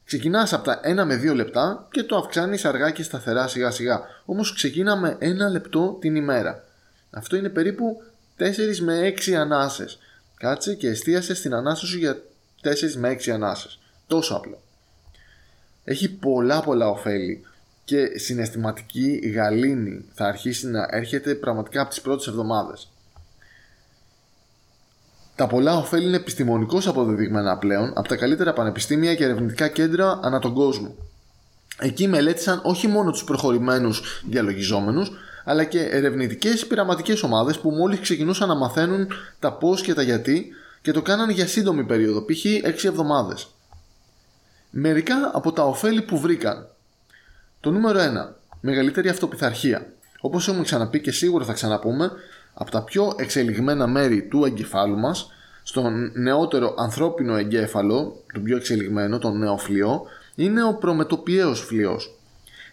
Ξεκινάς 0.08 0.52
από 0.52 0.64
τα 0.64 0.80
1 0.84 1.04
με 1.04 1.20
2 1.32 1.34
λεπτά 1.34 1.88
και 1.90 2.02
το 2.02 2.16
αυξάνεις 2.16 2.64
αργά 2.64 2.90
και 2.90 3.02
σταθερά 3.02 3.48
σιγά 3.48 3.70
σιγά. 3.70 4.00
Όμως 4.24 4.54
ξεκίνα 4.54 4.96
με 4.96 5.18
1 5.20 5.50
λεπτό 5.50 5.96
την 6.00 6.16
ημέρα. 6.16 6.64
Αυτό 7.10 7.36
είναι 7.36 7.48
περίπου 7.48 8.02
4 8.38 8.78
με 8.80 9.14
6 9.26 9.32
ανάσες. 9.32 9.98
Κάτσε 10.36 10.74
και 10.74 10.88
εστίασε 10.88 11.34
στην 11.34 11.54
ανάσα 11.54 11.86
σου 11.86 11.98
για 11.98 12.22
4 12.62 12.94
με 12.96 13.08
6 13.08 13.30
ανάσες. 13.30 13.78
Τόσο 14.06 14.34
απλό. 14.34 14.62
Έχει 15.84 16.08
πολλά 16.08 16.60
πολλά 16.62 16.88
ωφέλη 16.88 17.44
και 17.84 18.18
συναισθηματική 18.18 19.32
γαλήνη 19.34 20.04
θα 20.14 20.26
αρχίσει 20.26 20.66
να 20.66 20.88
έρχεται 20.90 21.34
πραγματικά 21.34 21.80
από 21.80 21.90
τις 21.90 22.00
πρώτες 22.00 22.26
εβδομάδες. 22.26 22.88
Τα 25.38 25.46
πολλά 25.46 25.76
ωφέλη 25.76 26.06
είναι 26.06 26.16
επιστημονικώς 26.16 26.86
αποδεδειγμένα 26.86 27.56
πλέον 27.58 27.92
από 27.94 28.08
τα 28.08 28.16
καλύτερα 28.16 28.52
πανεπιστήμια 28.52 29.14
και 29.14 29.24
ερευνητικά 29.24 29.68
κέντρα 29.68 30.20
ανά 30.22 30.38
τον 30.38 30.54
κόσμο. 30.54 30.94
Εκεί 31.78 32.08
μελέτησαν 32.08 32.60
όχι 32.64 32.86
μόνο 32.86 33.10
τους 33.10 33.24
προχωρημένους 33.24 34.22
διαλογιζόμενους, 34.28 35.10
αλλά 35.44 35.64
και 35.64 35.80
ερευνητικές 35.80 36.66
πειραματικές 36.66 37.22
ομάδες 37.22 37.58
που 37.58 37.70
μόλις 37.70 38.00
ξεκινούσαν 38.00 38.48
να 38.48 38.54
μαθαίνουν 38.54 39.08
τα 39.38 39.52
πώς 39.52 39.80
και 39.80 39.94
τα 39.94 40.02
γιατί 40.02 40.46
και 40.82 40.92
το 40.92 41.02
κάνανε 41.02 41.32
για 41.32 41.46
σύντομη 41.46 41.84
περίοδο, 41.84 42.24
π.χ. 42.24 42.44
6 42.44 42.84
εβδομάδες. 42.84 43.46
Μερικά 44.70 45.30
από 45.34 45.52
τα 45.52 45.62
ωφέλη 45.64 46.02
που 46.02 46.18
βρήκαν. 46.18 46.66
Το 47.60 47.70
νούμερο 47.70 48.00
1. 48.00 48.02
Μεγαλύτερη 48.60 49.08
αυτοπιθαρχία. 49.08 49.86
Όπως 50.20 50.48
έχουμε 50.48 50.64
ξαναπεί 50.64 51.00
και 51.00 51.12
σίγουρα 51.12 51.44
θα 51.44 51.52
ξαναπούμε, 51.52 52.10
από 52.60 52.70
τα 52.70 52.82
πιο 52.82 53.12
εξελιγμένα 53.16 53.86
μέρη 53.86 54.22
του 54.22 54.44
εγκεφάλου 54.44 54.98
μας, 54.98 55.30
στον 55.62 56.10
νεότερο 56.14 56.74
ανθρώπινο 56.78 57.36
εγκέφαλο, 57.36 58.22
το 58.32 58.40
πιο 58.40 58.56
εξελιγμένο, 58.56 59.18
τον 59.18 59.38
νεοφλοιό, 59.38 60.02
είναι 60.34 60.64
ο 60.64 60.74
προμετωπιαίος 60.74 61.60
φλοιός. 61.60 62.18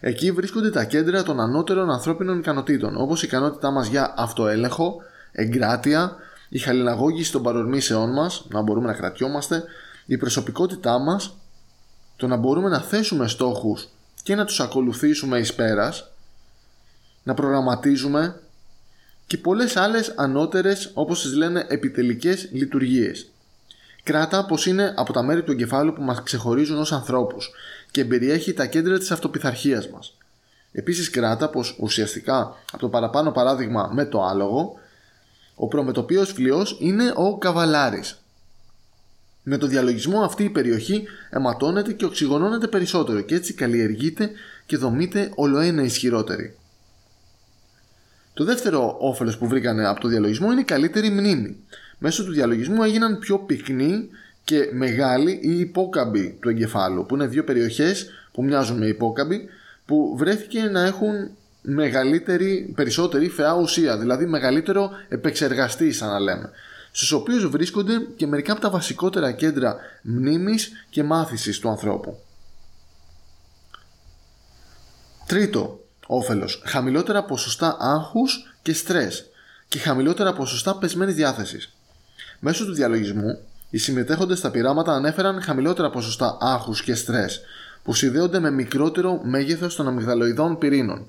Εκεί 0.00 0.30
βρίσκονται 0.32 0.70
τα 0.70 0.84
κέντρα 0.84 1.22
των 1.22 1.40
ανώτερων 1.40 1.90
ανθρώπινων 1.90 2.38
ικανοτήτων, 2.38 2.96
όπως 2.96 3.22
η 3.22 3.26
ικανότητά 3.26 3.70
μας 3.70 3.86
για 3.86 4.14
αυτοέλεγχο, 4.16 5.02
εγκράτεια, 5.32 6.16
η 6.48 6.58
χαλιναγώγηση 6.58 7.32
των 7.32 7.42
παρορμήσεών 7.42 8.12
μας, 8.12 8.46
να 8.48 8.60
μπορούμε 8.60 8.86
να 8.86 8.94
κρατιόμαστε, 8.94 9.64
η 10.06 10.16
προσωπικότητά 10.16 10.98
μας, 10.98 11.36
το 12.16 12.26
να 12.26 12.36
μπορούμε 12.36 12.68
να 12.68 12.80
θέσουμε 12.80 13.28
στόχους 13.28 13.88
και 14.22 14.34
να 14.34 14.44
τους 14.44 14.60
ακολουθήσουμε 14.60 15.38
εις 15.38 15.54
πέρας, 15.54 16.10
να 17.22 17.34
προγραμματίζουμε 17.34 18.40
και 19.26 19.38
πολλές 19.38 19.76
άλλες 19.76 20.12
ανώτερες 20.16 20.90
όπως 20.94 21.22
τις 21.22 21.34
λένε 21.34 21.66
επιτελικές 21.68 22.48
λειτουργίες. 22.52 23.26
Κράτα 24.02 24.46
πως 24.46 24.66
είναι 24.66 24.94
από 24.96 25.12
τα 25.12 25.22
μέρη 25.22 25.42
του 25.42 25.52
εγκεφάλου 25.52 25.92
που 25.92 26.02
μας 26.02 26.22
ξεχωρίζουν 26.22 26.78
ως 26.78 26.92
ανθρώπους 26.92 27.50
και 27.90 28.04
περιέχει 28.04 28.52
τα 28.52 28.66
κέντρα 28.66 28.98
της 28.98 29.10
αυτοπιθαρχίας 29.10 29.88
μας. 29.88 30.16
Επίσης 30.72 31.10
κράτα 31.10 31.48
πως 31.48 31.76
ουσιαστικά 31.80 32.56
από 32.72 32.78
το 32.78 32.88
παραπάνω 32.88 33.30
παράδειγμα 33.30 33.90
με 33.92 34.04
το 34.04 34.22
άλογο 34.22 34.78
ο 35.54 35.68
προμετωπίος 35.68 36.32
φλοιός 36.32 36.76
είναι 36.80 37.12
ο 37.14 37.38
καβαλάρης 37.38 38.20
με 39.48 39.56
το 39.56 39.66
διαλογισμό 39.66 40.20
αυτή 40.20 40.44
η 40.44 40.50
περιοχή 40.50 41.04
αιματώνεται 41.30 41.92
και 41.92 42.04
οξυγονώνεται 42.04 42.66
περισσότερο 42.66 43.20
και 43.20 43.34
έτσι 43.34 43.54
καλλιεργείται 43.54 44.30
και 44.66 44.76
δομείται 44.76 45.32
ολοένα 45.34 45.82
ισχυρότερη. 45.82 46.56
Το 48.36 48.44
δεύτερο 48.44 48.96
όφελος 49.00 49.38
που 49.38 49.46
βρήκανε 49.46 49.86
από 49.86 50.00
το 50.00 50.08
διαλογισμό 50.08 50.50
είναι 50.52 50.60
η 50.60 50.64
καλύτερη 50.64 51.10
μνήμη. 51.10 51.56
Μέσω 51.98 52.24
του 52.24 52.32
διαλογισμού 52.32 52.82
έγιναν 52.82 53.18
πιο 53.18 53.38
πυκνοί 53.38 54.08
και 54.44 54.70
μεγάλοι 54.72 55.40
οι 55.42 55.58
υπόκαμποι 55.58 56.38
του 56.40 56.48
εγκεφάλου, 56.48 57.06
που 57.06 57.14
είναι 57.14 57.26
δύο 57.26 57.44
περιοχές 57.44 58.10
που 58.32 58.44
μοιάζουν 58.44 58.78
με 58.78 58.86
υπόκαμποι, 58.86 59.48
που 59.86 60.14
βρέθηκε 60.16 60.62
να 60.62 60.84
έχουν 60.84 61.30
μεγαλύτερη, 61.62 62.72
περισσότερη 62.74 63.28
φαιά 63.28 63.54
ουσία, 63.54 63.98
δηλαδή 63.98 64.26
μεγαλύτερο 64.26 64.90
επεξεργαστή, 65.08 65.92
σαν 65.92 66.08
να 66.08 66.20
λέμε 66.20 66.50
στους 66.90 67.12
οποίους 67.12 67.48
βρίσκονται 67.48 68.06
και 68.16 68.26
μερικά 68.26 68.52
από 68.52 68.60
τα 68.60 68.70
βασικότερα 68.70 69.32
κέντρα 69.32 69.76
μνήμης 70.02 70.70
και 70.90 71.02
μάθησης 71.02 71.58
του 71.58 71.68
ανθρώπου. 71.68 72.18
Τρίτο 75.26 75.85
όφελος, 76.06 76.62
χαμηλότερα 76.66 77.24
ποσοστά 77.24 77.76
άγχους 77.80 78.54
και 78.62 78.72
στρες 78.72 79.24
και 79.68 79.78
χαμηλότερα 79.78 80.32
ποσοστά 80.32 80.76
πεσμένης 80.76 81.14
διάθεσης. 81.14 81.72
Μέσω 82.40 82.64
του 82.64 82.72
διαλογισμού, 82.72 83.38
οι 83.70 83.78
συμμετέχοντες 83.78 84.38
στα 84.38 84.50
πειράματα 84.50 84.92
ανέφεραν 84.92 85.42
χαμηλότερα 85.42 85.90
ποσοστά 85.90 86.36
άγχους 86.40 86.82
και 86.82 86.94
στρες 86.94 87.40
που 87.82 87.94
συνδέονται 87.94 88.38
με 88.38 88.50
μικρότερο 88.50 89.20
μέγεθος 89.22 89.76
των 89.76 89.88
αμυγδαλοειδών 89.88 90.58
πυρήνων 90.58 91.06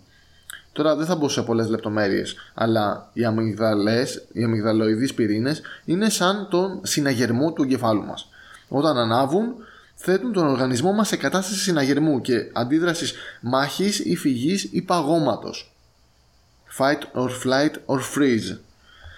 Τώρα 0.77 0.95
δεν 0.95 1.05
θα 1.05 1.15
μπω 1.15 1.29
σε 1.29 1.41
πολλές 1.41 1.67
λεπτομέρειες, 1.69 2.35
αλλά 2.53 3.09
οι 3.13 3.25
αμυγδαλές, 3.25 4.25
οι 4.31 4.43
αμυγδαλοειδείς 4.43 5.13
πυρήνες 5.13 5.61
είναι 5.85 6.09
σαν 6.09 6.47
τον 6.49 6.79
συναγερμό 6.83 7.51
του 7.51 7.63
εγκεφάλου 7.63 8.03
μας. 8.03 8.29
Όταν 8.67 8.97
ανάβουν, 8.97 9.55
θέτουν 9.99 10.31
τον 10.31 10.47
οργανισμό 10.47 10.91
μας 10.91 11.07
σε 11.07 11.17
κατάσταση 11.17 11.59
συναγερμού 11.59 12.21
και 12.21 12.49
αντίδρασης 12.53 13.13
μάχης 13.41 13.99
ή 13.99 14.15
φυγής 14.15 14.63
ή 14.63 14.81
παγώματος. 14.81 15.75
Fight 16.77 17.21
or 17.21 17.29
flight 17.43 17.71
or 17.85 17.99
freeze. 18.15 18.57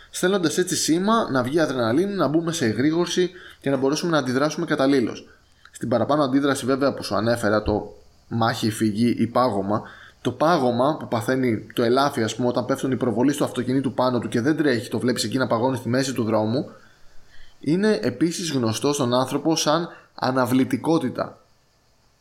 Στέλνοντας 0.10 0.58
έτσι 0.58 0.76
σήμα 0.76 1.30
να 1.32 1.44
βγει 1.44 1.60
αδρεναλίνη, 1.60 2.14
να 2.14 2.28
μπούμε 2.28 2.52
σε 2.52 2.66
εγρήγορση 2.66 3.32
και 3.62 3.70
να 3.70 3.78
μπορέσουμε 3.78 4.12
να 4.12 4.18
αντιδράσουμε 4.18 4.66
καταλήλως. 4.66 5.28
Στην 5.72 5.90
παραπάνω 5.90 6.24
αντίδραση, 6.24 6.66
βέβαια, 6.66 6.94
που 6.94 7.04
σου 7.04 7.16
ανέφερα, 7.16 7.64
το 7.64 7.96
μάχη, 8.28 8.72
φυγή 8.72 9.16
ή 9.18 9.28
πάγωμα, 9.28 9.82
το 10.22 10.32
πάγωμα 10.32 10.98
που 11.00 11.08
παθαίνει 11.08 11.68
το 11.74 11.84
ελάφι, 11.84 12.24
ας 12.24 12.36
πούμε, 12.36 12.48
όταν 12.48 12.66
πέφτουν 12.66 12.92
οι 12.92 12.98
προβολή 12.98 13.36
του 13.36 13.44
αυτοκινήτου 13.44 13.94
πάνω 13.94 14.20
του 14.20 14.28
και 14.28 14.42
δεν 14.42 14.58
τρέχει, 14.58 14.90
το 14.90 15.00
βλέπεις 15.00 15.24
εκεί 15.24 15.38
να 15.38 15.48
παγώνει 15.48 15.78
στη 15.78 15.90
μέση 15.90 16.14
του 16.14 16.24
δρόμου, 16.24 16.72
είναι 17.60 18.00
επίσης 18.02 18.52
γνωστό 18.52 18.94
στον 18.94 19.14
άνθρωπο 19.14 19.56
σαν 19.56 19.90
αναβλητικότητα. 20.20 21.38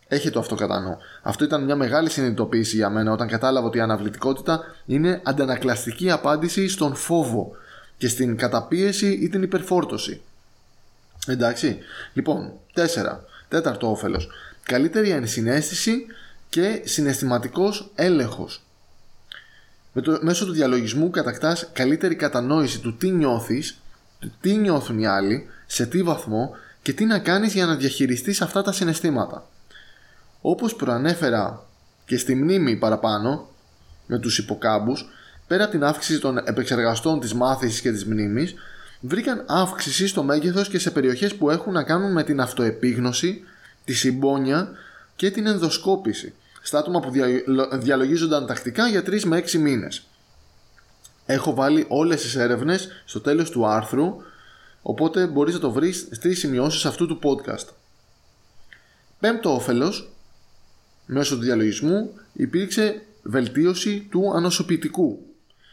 Έχει 0.08 0.30
το 0.30 0.38
αυτό 0.38 0.54
κατά 0.54 0.80
νου. 0.80 0.98
Αυτό 1.22 1.44
ήταν 1.44 1.64
μια 1.64 1.76
μεγάλη 1.76 2.10
συνειδητοποίηση 2.10 2.76
για 2.76 2.90
μένα 2.90 3.12
όταν 3.12 3.28
κατάλαβα 3.28 3.66
ότι 3.66 3.78
η 3.78 3.80
αναβλητικότητα 3.80 4.60
είναι 4.86 5.20
αντανακλαστική 5.24 6.10
απάντηση 6.10 6.68
στον 6.68 6.94
φόβο 6.94 7.56
και 7.98 8.08
στην 8.08 8.36
καταπίεση 8.36 9.12
ή 9.12 9.28
την 9.28 9.42
υπερφόρτωση. 9.42 10.20
Εντάξει. 11.26 11.78
Λοιπόν, 12.12 12.52
τέσσερα. 12.72 13.24
Τέταρτο 13.48 13.90
όφελος. 13.90 14.28
Καλύτερη 14.62 15.10
ενσυναίσθηση 15.10 16.06
και 16.48 16.82
συναισθηματικός 16.84 17.90
έλεγχος. 17.94 18.62
Με 19.92 20.02
το, 20.02 20.18
μέσω 20.22 20.46
του 20.46 20.52
διαλογισμού 20.52 21.10
κατακτάς 21.10 21.68
καλύτερη 21.72 22.14
κατανόηση 22.14 22.80
του 22.80 22.96
τι 22.96 23.10
νιώθεις, 23.10 23.78
του 24.18 24.32
τι 24.40 24.54
νιώθουν 24.54 24.98
οι 24.98 25.06
άλλοι, 25.06 25.46
σε 25.66 25.86
τι 25.86 26.02
βαθμό 26.02 26.56
και 26.88 26.94
τι 26.94 27.04
να 27.04 27.18
κάνεις 27.18 27.52
για 27.52 27.66
να 27.66 27.74
διαχειριστείς 27.74 28.40
αυτά 28.40 28.62
τα 28.62 28.72
συναισθήματα. 28.72 29.48
Όπως 30.40 30.74
προανέφερα 30.74 31.66
και 32.06 32.16
στη 32.18 32.34
μνήμη 32.34 32.76
παραπάνω, 32.76 33.48
με 34.06 34.18
τους 34.18 34.38
υποκάμπους, 34.38 35.08
πέρα 35.46 35.62
από 35.62 35.72
την 35.72 35.84
αύξηση 35.84 36.18
των 36.18 36.38
επεξεργαστών 36.38 37.20
της 37.20 37.34
μάθησης 37.34 37.80
και 37.80 37.90
της 37.90 38.04
μνήμης, 38.04 38.54
βρήκαν 39.00 39.44
αύξηση 39.48 40.06
στο 40.06 40.22
μέγεθος 40.22 40.68
και 40.68 40.78
σε 40.78 40.90
περιοχές 40.90 41.34
που 41.34 41.50
έχουν 41.50 41.72
να 41.72 41.82
κάνουν 41.82 42.12
με 42.12 42.24
την 42.24 42.40
αυτοεπίγνωση, 42.40 43.44
τη 43.84 43.92
συμπόνια 43.92 44.68
και 45.16 45.30
την 45.30 45.46
ενδοσκόπηση 45.46 46.34
στα 46.62 46.78
άτομα 46.78 47.00
που 47.00 47.12
διαλογίζονταν 47.72 48.46
τακτικά 48.46 48.88
για 48.88 49.02
3 49.02 49.24
με 49.24 49.36
6 49.36 49.58
μήνες. 49.58 50.02
Έχω 51.26 51.54
βάλει 51.54 51.84
όλες 51.88 52.22
τις 52.22 52.36
έρευνες 52.36 52.88
στο 53.04 53.20
τέλος 53.20 53.50
του 53.50 53.66
άρθρου, 53.66 54.16
οπότε 54.82 55.26
μπορείς 55.26 55.54
να 55.54 55.60
το 55.60 55.70
βρεις 55.70 56.08
στις 56.10 56.38
σημειώσεις 56.38 56.84
αυτού 56.84 57.06
του 57.06 57.18
podcast. 57.22 57.66
Πέμπτο 59.20 59.54
όφελος, 59.54 60.10
μέσω 61.06 61.34
του 61.34 61.42
διαλογισμού, 61.42 62.10
υπήρξε 62.32 63.02
βελτίωση 63.22 64.06
του 64.10 64.32
ανοσοποιητικού. 64.34 65.22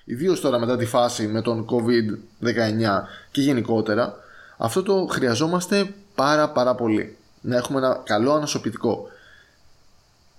Ιδίως 0.05 0.41
τώρα 0.41 0.59
μετά 0.59 0.77
τη 0.77 0.85
φάση 0.85 1.27
με 1.27 1.41
τον 1.41 1.65
COVID-19 1.69 3.03
και 3.31 3.41
γενικότερα, 3.41 4.15
αυτό 4.57 4.83
το 4.83 5.07
χρειαζόμαστε 5.09 5.93
πάρα 6.15 6.49
πάρα 6.49 6.75
πολύ. 6.75 7.17
Να 7.41 7.55
έχουμε 7.55 7.77
ένα 7.77 8.01
καλό 8.05 8.33
ανοσοποιητικό. 8.33 9.07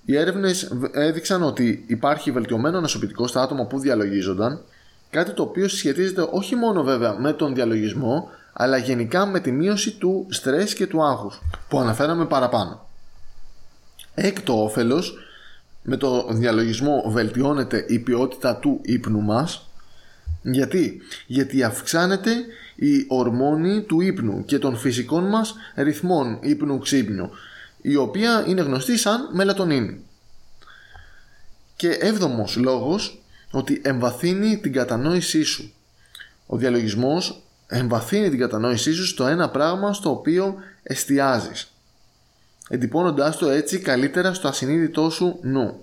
Οι 0.04 0.16
έρευνες 0.16 0.72
έδειξαν 0.92 1.42
ότι 1.42 1.84
υπάρχει 1.86 2.30
βελτιωμένο 2.30 2.78
ανασωπητικό 2.78 3.26
στα 3.26 3.42
άτομα 3.42 3.64
που 3.64 3.78
διαλογίζονταν, 3.78 4.60
κάτι 5.10 5.32
το 5.32 5.42
οποίο 5.42 5.68
σχετίζεται 5.68 6.28
όχι 6.30 6.56
μόνο 6.56 6.82
βέβαια 6.82 7.12
με 7.18 7.32
τον 7.32 7.54
διαλογισμό, 7.54 8.28
αλλά 8.58 8.76
γενικά 8.76 9.26
με 9.26 9.40
τη 9.40 9.52
μείωση 9.52 9.90
του 9.90 10.26
στρες 10.30 10.74
και 10.74 10.86
του 10.86 11.04
άγχους 11.04 11.40
που 11.68 11.80
αναφέραμε 11.80 12.26
παραπάνω. 12.26 12.88
Έκτο 14.14 14.62
όφελος, 14.62 15.18
με 15.82 15.96
το 15.96 16.26
διαλογισμό 16.30 17.04
βελτιώνεται 17.06 17.84
η 17.88 17.98
ποιότητα 17.98 18.56
του 18.56 18.80
ύπνου 18.82 19.20
μας. 19.20 19.68
Γιατί; 20.42 21.00
Γιατί 21.26 21.62
αυξάνεται 21.62 22.30
η 22.74 23.04
ορμόνη 23.08 23.82
του 23.82 24.00
ύπνου 24.00 24.44
και 24.44 24.58
των 24.58 24.76
φυσικών 24.76 25.24
μας 25.28 25.54
ρυθμών 25.74 26.38
ύπνου-ξύπνου 26.42 27.30
η 27.80 27.96
οποία 27.96 28.44
είναι 28.46 28.62
γνωστή 28.62 28.96
σαν 28.98 29.28
μελατονίνη. 29.32 30.04
Και 31.76 31.88
έβδομος 31.88 32.56
λόγος 32.56 33.22
ότι 33.50 33.80
εμβαθύνει 33.84 34.58
την 34.58 34.72
κατανόησή 34.72 35.42
σου. 35.42 35.72
Ο 36.46 36.56
διαλογισμός 36.56 37.45
εμβαθύνει 37.66 38.30
την 38.30 38.38
κατανόησή 38.38 38.92
σου 38.92 39.06
στο 39.06 39.26
ένα 39.26 39.50
πράγμα 39.50 39.92
στο 39.92 40.10
οποίο 40.10 40.54
εστιάζεις 40.82 41.70
εντυπώνοντάς 42.68 43.36
το 43.36 43.48
έτσι 43.48 43.78
καλύτερα 43.78 44.34
στο 44.34 44.48
ασυνείδητό 44.48 45.10
σου 45.10 45.38
νου. 45.42 45.80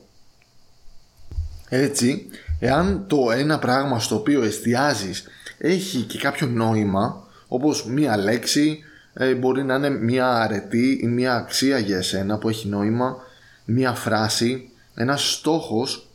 Έτσι, 1.70 2.28
εάν 2.60 3.06
το 3.08 3.32
ένα 3.32 3.60
πράγμα 3.60 4.00
στο 4.00 4.16
οποίο 4.16 4.44
εστιάζεις 4.44 5.24
έχει 5.58 6.02
και 6.02 6.18
κάποιο 6.18 6.48
νόημα, 6.48 7.28
όπως 7.48 7.86
μία 7.86 8.18
λέξη, 8.18 8.84
ε, 9.14 9.34
μπορεί 9.34 9.64
να 9.64 9.76
είναι 9.76 9.90
μία 9.90 10.28
αρετή 10.28 11.00
ή 11.04 11.08
μία 11.08 11.36
αξία 11.36 11.78
για 11.78 11.98
εσένα 11.98 12.38
που 12.38 12.50
έχει 12.50 12.68
νόημα, 12.68 13.18
μία 13.66 13.94
φράση, 13.94 14.70
ένας 14.96 15.34
στόχος 15.34 16.08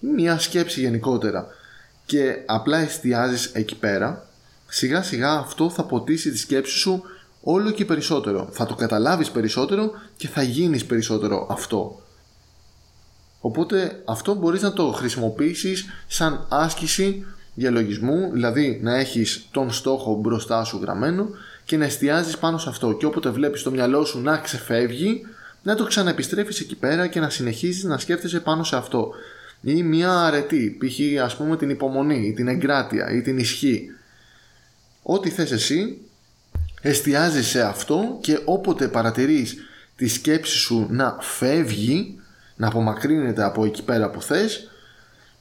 ή 0.00 0.06
μία 0.06 0.38
σκέψη 0.38 0.80
γενικότερα 0.80 1.46
και 2.06 2.36
απλά 2.46 2.78
εστιάζεις 2.78 3.46
εκεί 3.46 3.76
πέρα, 3.76 4.26
σιγά 4.74 5.02
σιγά 5.02 5.32
αυτό 5.32 5.70
θα 5.70 5.84
ποτίσει 5.84 6.30
τη 6.30 6.38
σκέψη 6.38 6.76
σου 6.78 7.02
όλο 7.42 7.70
και 7.70 7.84
περισσότερο. 7.84 8.48
Θα 8.52 8.66
το 8.66 8.74
καταλάβεις 8.74 9.30
περισσότερο 9.30 9.90
και 10.16 10.28
θα 10.28 10.42
γίνεις 10.42 10.84
περισσότερο 10.84 11.46
αυτό. 11.50 12.00
Οπότε 13.40 14.02
αυτό 14.04 14.34
μπορείς 14.34 14.62
να 14.62 14.72
το 14.72 14.92
χρησιμοποιήσεις 14.92 15.84
σαν 16.06 16.46
άσκηση 16.48 17.26
διαλογισμού, 17.54 18.30
δηλαδή 18.32 18.80
να 18.82 18.96
έχεις 18.96 19.46
τον 19.50 19.72
στόχο 19.72 20.14
μπροστά 20.14 20.64
σου 20.64 20.78
γραμμένο 20.82 21.28
και 21.64 21.76
να 21.76 21.84
εστιάζεις 21.84 22.38
πάνω 22.38 22.58
σε 22.58 22.68
αυτό 22.68 22.92
και 22.92 23.06
όποτε 23.06 23.30
βλέπεις 23.30 23.62
το 23.62 23.70
μυαλό 23.70 24.04
σου 24.04 24.20
να 24.20 24.36
ξεφεύγει 24.36 25.20
να 25.62 25.74
το 25.74 25.84
ξαναεπιστρέφεις 25.84 26.60
εκεί 26.60 26.76
πέρα 26.76 27.06
και 27.06 27.20
να 27.20 27.30
συνεχίζεις 27.30 27.84
να 27.84 27.98
σκέφτεσαι 27.98 28.40
πάνω 28.40 28.64
σε 28.64 28.76
αυτό 28.76 29.10
ή 29.60 29.82
μια 29.82 30.12
αρετή, 30.12 30.78
π.χ. 30.78 31.22
ας 31.22 31.36
πούμε 31.36 31.56
την 31.56 31.70
υπομονή 31.70 32.26
ή 32.26 32.32
την 32.32 32.48
εγκράτεια 32.48 33.10
ή 33.10 33.22
την 33.22 33.38
ισχύ 33.38 33.90
ό,τι 35.06 35.30
θες 35.30 35.50
εσύ 35.50 35.98
εστιάζεις 36.80 37.46
σε 37.46 37.62
αυτό 37.62 38.18
και 38.20 38.40
όποτε 38.44 38.88
παρατηρείς 38.88 39.56
τη 39.96 40.08
σκέψη 40.08 40.56
σου 40.56 40.86
να 40.90 41.16
φεύγει, 41.20 42.18
να 42.56 42.66
απομακρύνεται 42.66 43.44
από 43.44 43.64
εκεί 43.64 43.82
πέρα 43.82 44.10
που 44.10 44.22
θες, 44.22 44.70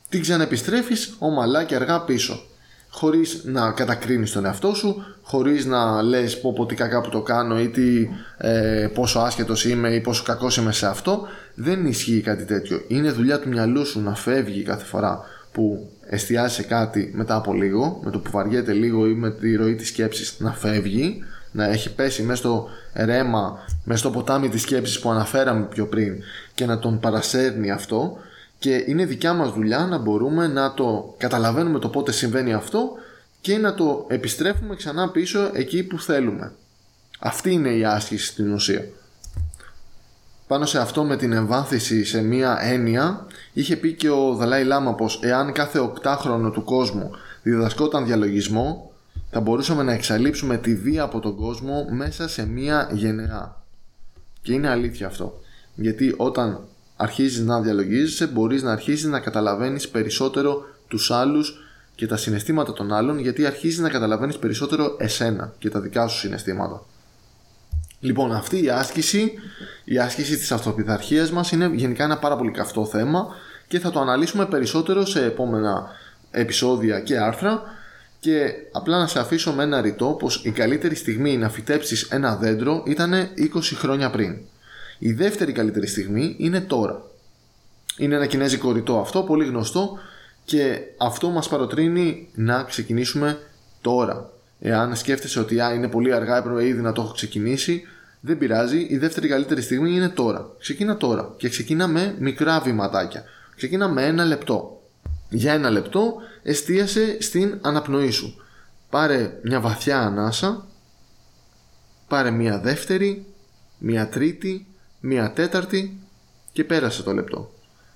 την 0.10 0.22
ξαναεπιστρέφεις 0.22 1.16
ομαλά 1.20 1.64
και 1.64 1.76
αργά 1.76 2.02
πίσω. 2.02 2.46
Χωρίς 2.90 3.42
να 3.44 3.72
κατακρίνεις 3.72 4.32
τον 4.32 4.46
εαυτό 4.46 4.74
σου, 4.74 5.04
χωρίς 5.22 5.66
να 5.66 6.02
λες 6.02 6.40
πω 6.40 6.54
πω 6.54 6.66
τι 6.66 6.76
κακά 6.76 7.02
που 7.02 7.10
το 7.10 7.22
κάνω 7.22 7.60
ή 7.60 7.70
τι, 7.70 8.10
ε, 8.38 8.88
πόσο 8.94 9.20
άσχετος 9.20 9.66
είμαι 9.66 9.90
ή 9.90 10.02
πόσο 10.02 10.24
κακός 10.24 10.58
είμαι 10.58 10.72
σε 10.72 10.88
αυτό, 10.88 11.28
δεν 11.56 11.86
ισχύει 11.86 12.22
κάτι 12.22 12.46
τέτοιο. 12.46 12.82
Είναι 12.88 13.12
δουλειά 13.12 13.40
του 13.40 13.50
μυαλού 13.50 13.86
σου 13.86 14.02
να 14.02 14.16
φεύγει 14.16 14.64
κάθε 14.64 14.86
φορά 14.86 15.26
που 15.54 15.90
εστιάζει 16.10 16.54
σε 16.54 16.64
κάτι 16.64 17.12
μετά 17.14 17.36
από 17.36 17.54
λίγο, 17.54 18.02
με 18.04 18.12
το 18.12 18.20
που 18.20 18.32
βαριέται 18.32 18.74
λίγο 18.74 19.08
ή 19.08 19.14
με 19.14 19.32
τη 19.32 19.56
ροή 19.56 19.76
της 19.76 19.88
σκέψης 19.88 20.36
να 20.40 20.54
φεύγει 20.54 21.24
να 21.54 21.66
έχει 21.66 21.94
πέσει 21.94 22.24
μέσα 22.24 22.38
στο 22.40 22.70
ρέμα, 22.94 23.66
μέσα 23.84 24.00
στο 24.00 24.10
ποτάμι 24.10 24.50
της 24.50 24.62
σκέψης 24.62 25.00
που 25.00 25.10
αναφέραμε 25.10 25.66
πιο 25.66 25.88
πριν 25.88 26.24
και 26.54 26.66
να 26.66 26.80
τον 26.80 27.00
παρασέρνει 27.00 27.72
αυτό 27.72 28.18
και 28.60 28.84
είναι 28.88 29.06
δικιά 29.06 29.34
μας 29.34 29.52
δουλειά 29.52 29.80
να 29.80 29.98
μπορούμε 29.98 30.48
να 30.48 30.74
το 30.74 31.16
καταλαβαίνουμε 31.18 31.80
το 31.80 31.90
πότε 31.90 32.12
συμβαίνει 32.12 32.54
αυτό 32.54 32.92
και 33.42 33.58
να 33.58 33.74
το 33.74 34.06
επιστρέφουμε 34.10 34.76
ξανά 34.76 35.10
πίσω 35.10 35.50
εκεί 35.54 35.84
που 35.84 36.00
θέλουμε. 36.00 36.52
Αυτή 37.20 37.52
είναι 37.52 37.70
η 37.70 37.86
άσκηση 37.86 38.26
στην 38.26 38.54
ουσία. 38.54 38.86
Πάνω 40.48 40.66
σε 40.66 40.80
αυτό 40.80 41.04
με 41.04 41.18
την 41.18 41.32
εμβάθυνση 41.32 42.06
σε 42.06 42.22
μία 42.22 42.58
έννοια 42.62 43.28
είχε 43.54 43.76
πει 43.76 43.94
και 43.94 44.10
ο 44.10 44.34
Δαλάη 44.34 44.64
Λάμα 44.64 44.96
πως 44.96 45.20
εάν 45.24 45.52
κάθε 45.52 45.80
οκτάχρονο 45.80 46.50
του 46.50 46.64
κόσμου 46.64 47.12
διδασκόταν 47.44 48.06
διαλογισμό 48.06 48.92
θα 49.32 49.40
μπορούσαμε 49.40 49.84
να 49.84 49.94
εξαλείψουμε 49.94 50.58
τη 50.58 50.76
βία 50.76 51.04
από 51.04 51.20
τον 51.20 51.36
κόσμο 51.36 51.86
μέσα 51.90 52.28
σε 52.28 52.46
μία 52.46 52.90
γενεά. 52.92 53.64
Και 54.42 54.54
είναι 54.54 54.70
αλήθεια 54.70 55.08
αυτό. 55.08 55.40
Γιατί 55.76 56.14
όταν 56.18 56.60
αρχίζεις 56.96 57.46
να 57.46 57.62
διαλογίζεσαι 57.62 58.28
μπορείς 58.28 58.64
να 58.64 58.72
αρχίσεις 58.72 59.06
να 59.06 59.20
καταλαβαίνεις 59.20 59.90
περισσότερο 59.90 60.66
τους 60.88 61.12
άλλους 61.12 61.58
και 61.96 62.08
τα 62.08 62.18
συναισθήματα 62.18 62.74
των 62.74 62.94
άλλων 62.94 63.20
γιατί 63.20 63.46
αρχίζεις 63.46 63.80
να 63.80 63.90
καταλαβαίνεις 63.90 64.38
περισσότερο 64.38 64.96
εσένα 65.00 65.54
και 65.58 65.70
τα 65.70 65.80
δικά 65.80 66.08
σου 66.08 66.18
συναισθήματα. 66.18 66.86
Λοιπόν, 68.04 68.32
αυτή 68.32 68.64
η 68.64 68.70
άσκηση, 68.70 69.34
η 69.84 69.98
άσκηση 70.00 70.38
της 70.38 70.52
αυτοπιθαρχίας 70.52 71.32
μας 71.32 71.52
είναι 71.52 71.72
γενικά 71.74 72.04
ένα 72.04 72.18
πάρα 72.18 72.36
πολύ 72.36 72.52
καυτό 72.52 72.86
θέμα 72.86 73.28
και 73.68 73.80
θα 73.80 73.92
το 73.92 74.00
αναλύσουμε 74.00 74.46
περισσότερο 74.46 75.06
σε 75.06 75.26
επόμενα 75.26 75.88
επεισόδια 76.32 77.00
και 77.00 77.18
άρθρα 77.18 77.62
και 78.20 78.54
απλά 78.72 79.00
να 79.00 79.08
σε 79.08 79.20
αφήσω 79.20 79.52
με 79.54 79.64
ένα 79.64 79.82
ρητό 79.82 80.06
πως 80.06 80.42
η 80.46 80.52
καλύτερη 80.52 80.96
στιγμή 80.96 81.38
να 81.38 81.50
φυτέψεις 81.50 82.02
ένα 82.02 82.36
δέντρο 82.36 82.84
ήταν 82.88 83.14
20 83.14 83.60
χρόνια 83.62 84.10
πριν. 84.10 84.38
Η 85.00 85.12
δεύτερη 85.12 85.52
καλύτερη 85.52 85.88
στιγμή 85.88 86.36
είναι 86.38 86.62
τώρα. 86.62 87.02
Είναι 87.98 88.16
ένα 88.16 88.26
κινέζικο 88.26 88.72
ρητό 88.72 89.00
αυτό, 89.00 89.22
πολύ 89.22 89.46
γνωστό 89.46 89.98
και 90.46 90.80
αυτό 90.98 91.30
μας 91.30 91.48
παροτρύνει 91.48 92.30
να 92.34 92.64
ξεκινήσουμε 92.64 93.40
τώρα. 93.82 94.30
Εάν 94.66 94.96
σκέφτεσαι 94.96 95.40
ότι 95.40 95.60
α, 95.60 95.74
είναι 95.74 95.88
πολύ 95.88 96.14
αργά, 96.14 96.38
έπρεπε 96.38 96.68
ήδη 96.68 96.82
να 96.82 96.92
το 96.92 97.02
έχω 97.02 97.14
ξεκινήσει, 97.14 97.84
δεν 98.20 98.38
πειράζει, 98.38 98.88
η 98.90 98.98
δεύτερη 98.98 99.28
καλύτερη 99.28 99.62
στιγμή 99.62 99.96
είναι 99.96 100.10
τώρα. 100.10 100.50
Ξεκίνα 100.60 100.98
τώρα 100.98 101.34
και 101.38 101.50
ξεκίνα 101.50 101.88
με 101.88 102.16
μικρά 102.20 102.60
βηματάκια. 102.60 103.24
Ξεκίνα 103.56 103.88
με 103.88 104.06
ένα 104.06 104.26
λεπτό. 104.26 104.82
Για 105.30 105.54
ένα 105.54 105.70
λεπτό 105.70 106.14
εστίασε 106.44 107.22
στην 107.22 107.60
αναπνοή 107.62 108.12
σου. 108.12 108.36
Πάρε 108.90 109.40
μια 109.44 109.60
βαθιά 109.60 110.00
ανάσα, 110.00 110.66
πάρε 112.08 112.32
μια 112.32 112.60
δεύτερη, 112.60 113.26
μια 113.78 114.10
τρίτη, 114.10 114.68
μια 115.00 115.32
τέταρτη 115.32 116.00
και 116.52 116.64
πέρασε 116.64 117.04
το 117.04 117.14
λεπτό. 117.14 117.54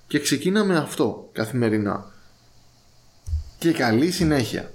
Και 0.08 0.20
ξεκίνα 0.20 0.64
με 0.64 0.78
αυτό 0.78 1.30
καθημερινά. 1.32 2.12
Και 3.60 3.72
καλή 3.72 4.12
συνέχεια. 4.12 4.72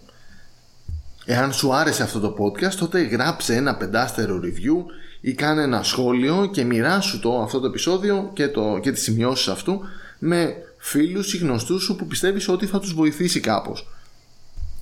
Εάν 1.25 1.53
σου 1.53 1.75
άρεσε 1.75 2.03
αυτό 2.03 2.21
το 2.21 2.35
podcast 2.39 2.75
τότε 2.75 3.01
γράψε 3.03 3.55
ένα 3.55 3.77
πεντάστερο 3.77 4.41
review 4.45 4.85
ή 5.21 5.33
κάνε 5.33 5.63
ένα 5.63 5.83
σχόλιο 5.83 6.49
και 6.53 6.65
μοιράσου 6.65 7.21
το 7.21 7.43
αυτό 7.43 7.61
το 7.61 7.67
επεισόδιο 7.67 8.31
και, 8.33 8.49
το, 8.49 8.79
και 8.83 8.93
τις 8.93 9.03
σημειώσεις 9.03 9.49
αυτού 9.49 9.81
με 10.19 10.55
φίλους 10.79 11.35
ή 11.35 11.37
γνωστούς 11.37 11.83
σου 11.83 11.97
που 11.97 12.07
πιστεύεις 12.07 12.49
ότι 12.49 12.67
θα 12.67 12.81
τους 12.81 12.95
βοηθήσει 12.95 13.41
κάπως. 13.41 13.89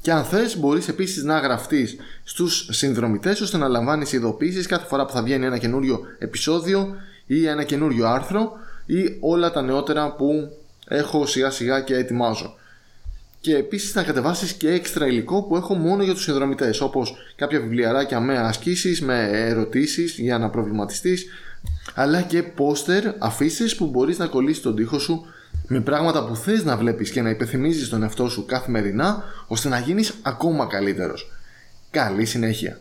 Και 0.00 0.12
αν 0.12 0.24
θες 0.24 0.58
μπορείς 0.58 0.88
επίσης 0.88 1.22
να 1.22 1.38
γραφτείς 1.38 1.96
στους 2.24 2.68
συνδρομητές 2.70 3.40
ώστε 3.40 3.56
να 3.56 3.68
λαμβάνεις 3.68 4.12
ειδοποίησεις 4.12 4.66
κάθε 4.66 4.86
φορά 4.86 5.06
που 5.06 5.12
θα 5.12 5.22
βγαίνει 5.22 5.46
ένα 5.46 5.58
καινούριο 5.58 6.00
επεισόδιο 6.18 6.94
ή 7.26 7.46
ένα 7.46 7.64
καινούριο 7.64 8.06
άρθρο 8.06 8.52
ή 8.86 9.16
όλα 9.20 9.50
τα 9.50 9.62
νεότερα 9.62 10.14
που 10.14 10.56
έχω 10.88 11.26
σιγά 11.26 11.50
σιγά 11.50 11.80
και 11.80 11.94
ετοιμάζω. 11.94 12.54
Και 13.40 13.56
επίσης 13.56 13.94
να 13.94 14.02
κατεβάσεις 14.02 14.52
και 14.52 14.70
έξτρα 14.70 15.06
υλικό 15.06 15.42
που 15.42 15.56
έχω 15.56 15.74
μόνο 15.74 16.02
για 16.02 16.12
τους 16.12 16.22
συνδρομητές 16.22 16.80
όπως 16.80 17.16
κάποια 17.36 17.60
βιβλιαράκια 17.60 18.20
με 18.20 18.38
ασκήσεις, 18.38 19.00
με 19.00 19.28
ερωτήσεις 19.32 20.18
για 20.18 20.38
να 20.38 20.50
προβληματιστείς 20.50 21.26
αλλά 21.94 22.22
και 22.22 22.42
πόστερ 22.42 23.04
αφήσεις 23.18 23.76
που 23.76 23.86
μπορείς 23.86 24.18
να 24.18 24.26
κολλήσεις 24.26 24.62
τον 24.62 24.76
τοίχο 24.76 24.98
σου 24.98 25.26
με 25.66 25.80
πράγματα 25.80 26.26
που 26.26 26.36
θες 26.36 26.64
να 26.64 26.76
βλέπεις 26.76 27.10
και 27.10 27.22
να 27.22 27.30
υπεθυμίζεις 27.30 27.88
τον 27.88 28.02
εαυτό 28.02 28.28
σου 28.28 28.44
καθημερινά 28.46 29.24
ώστε 29.46 29.68
να 29.68 29.78
γίνεις 29.78 30.14
ακόμα 30.22 30.66
καλύτερος. 30.66 31.32
Καλή 31.90 32.24
συνέχεια! 32.24 32.78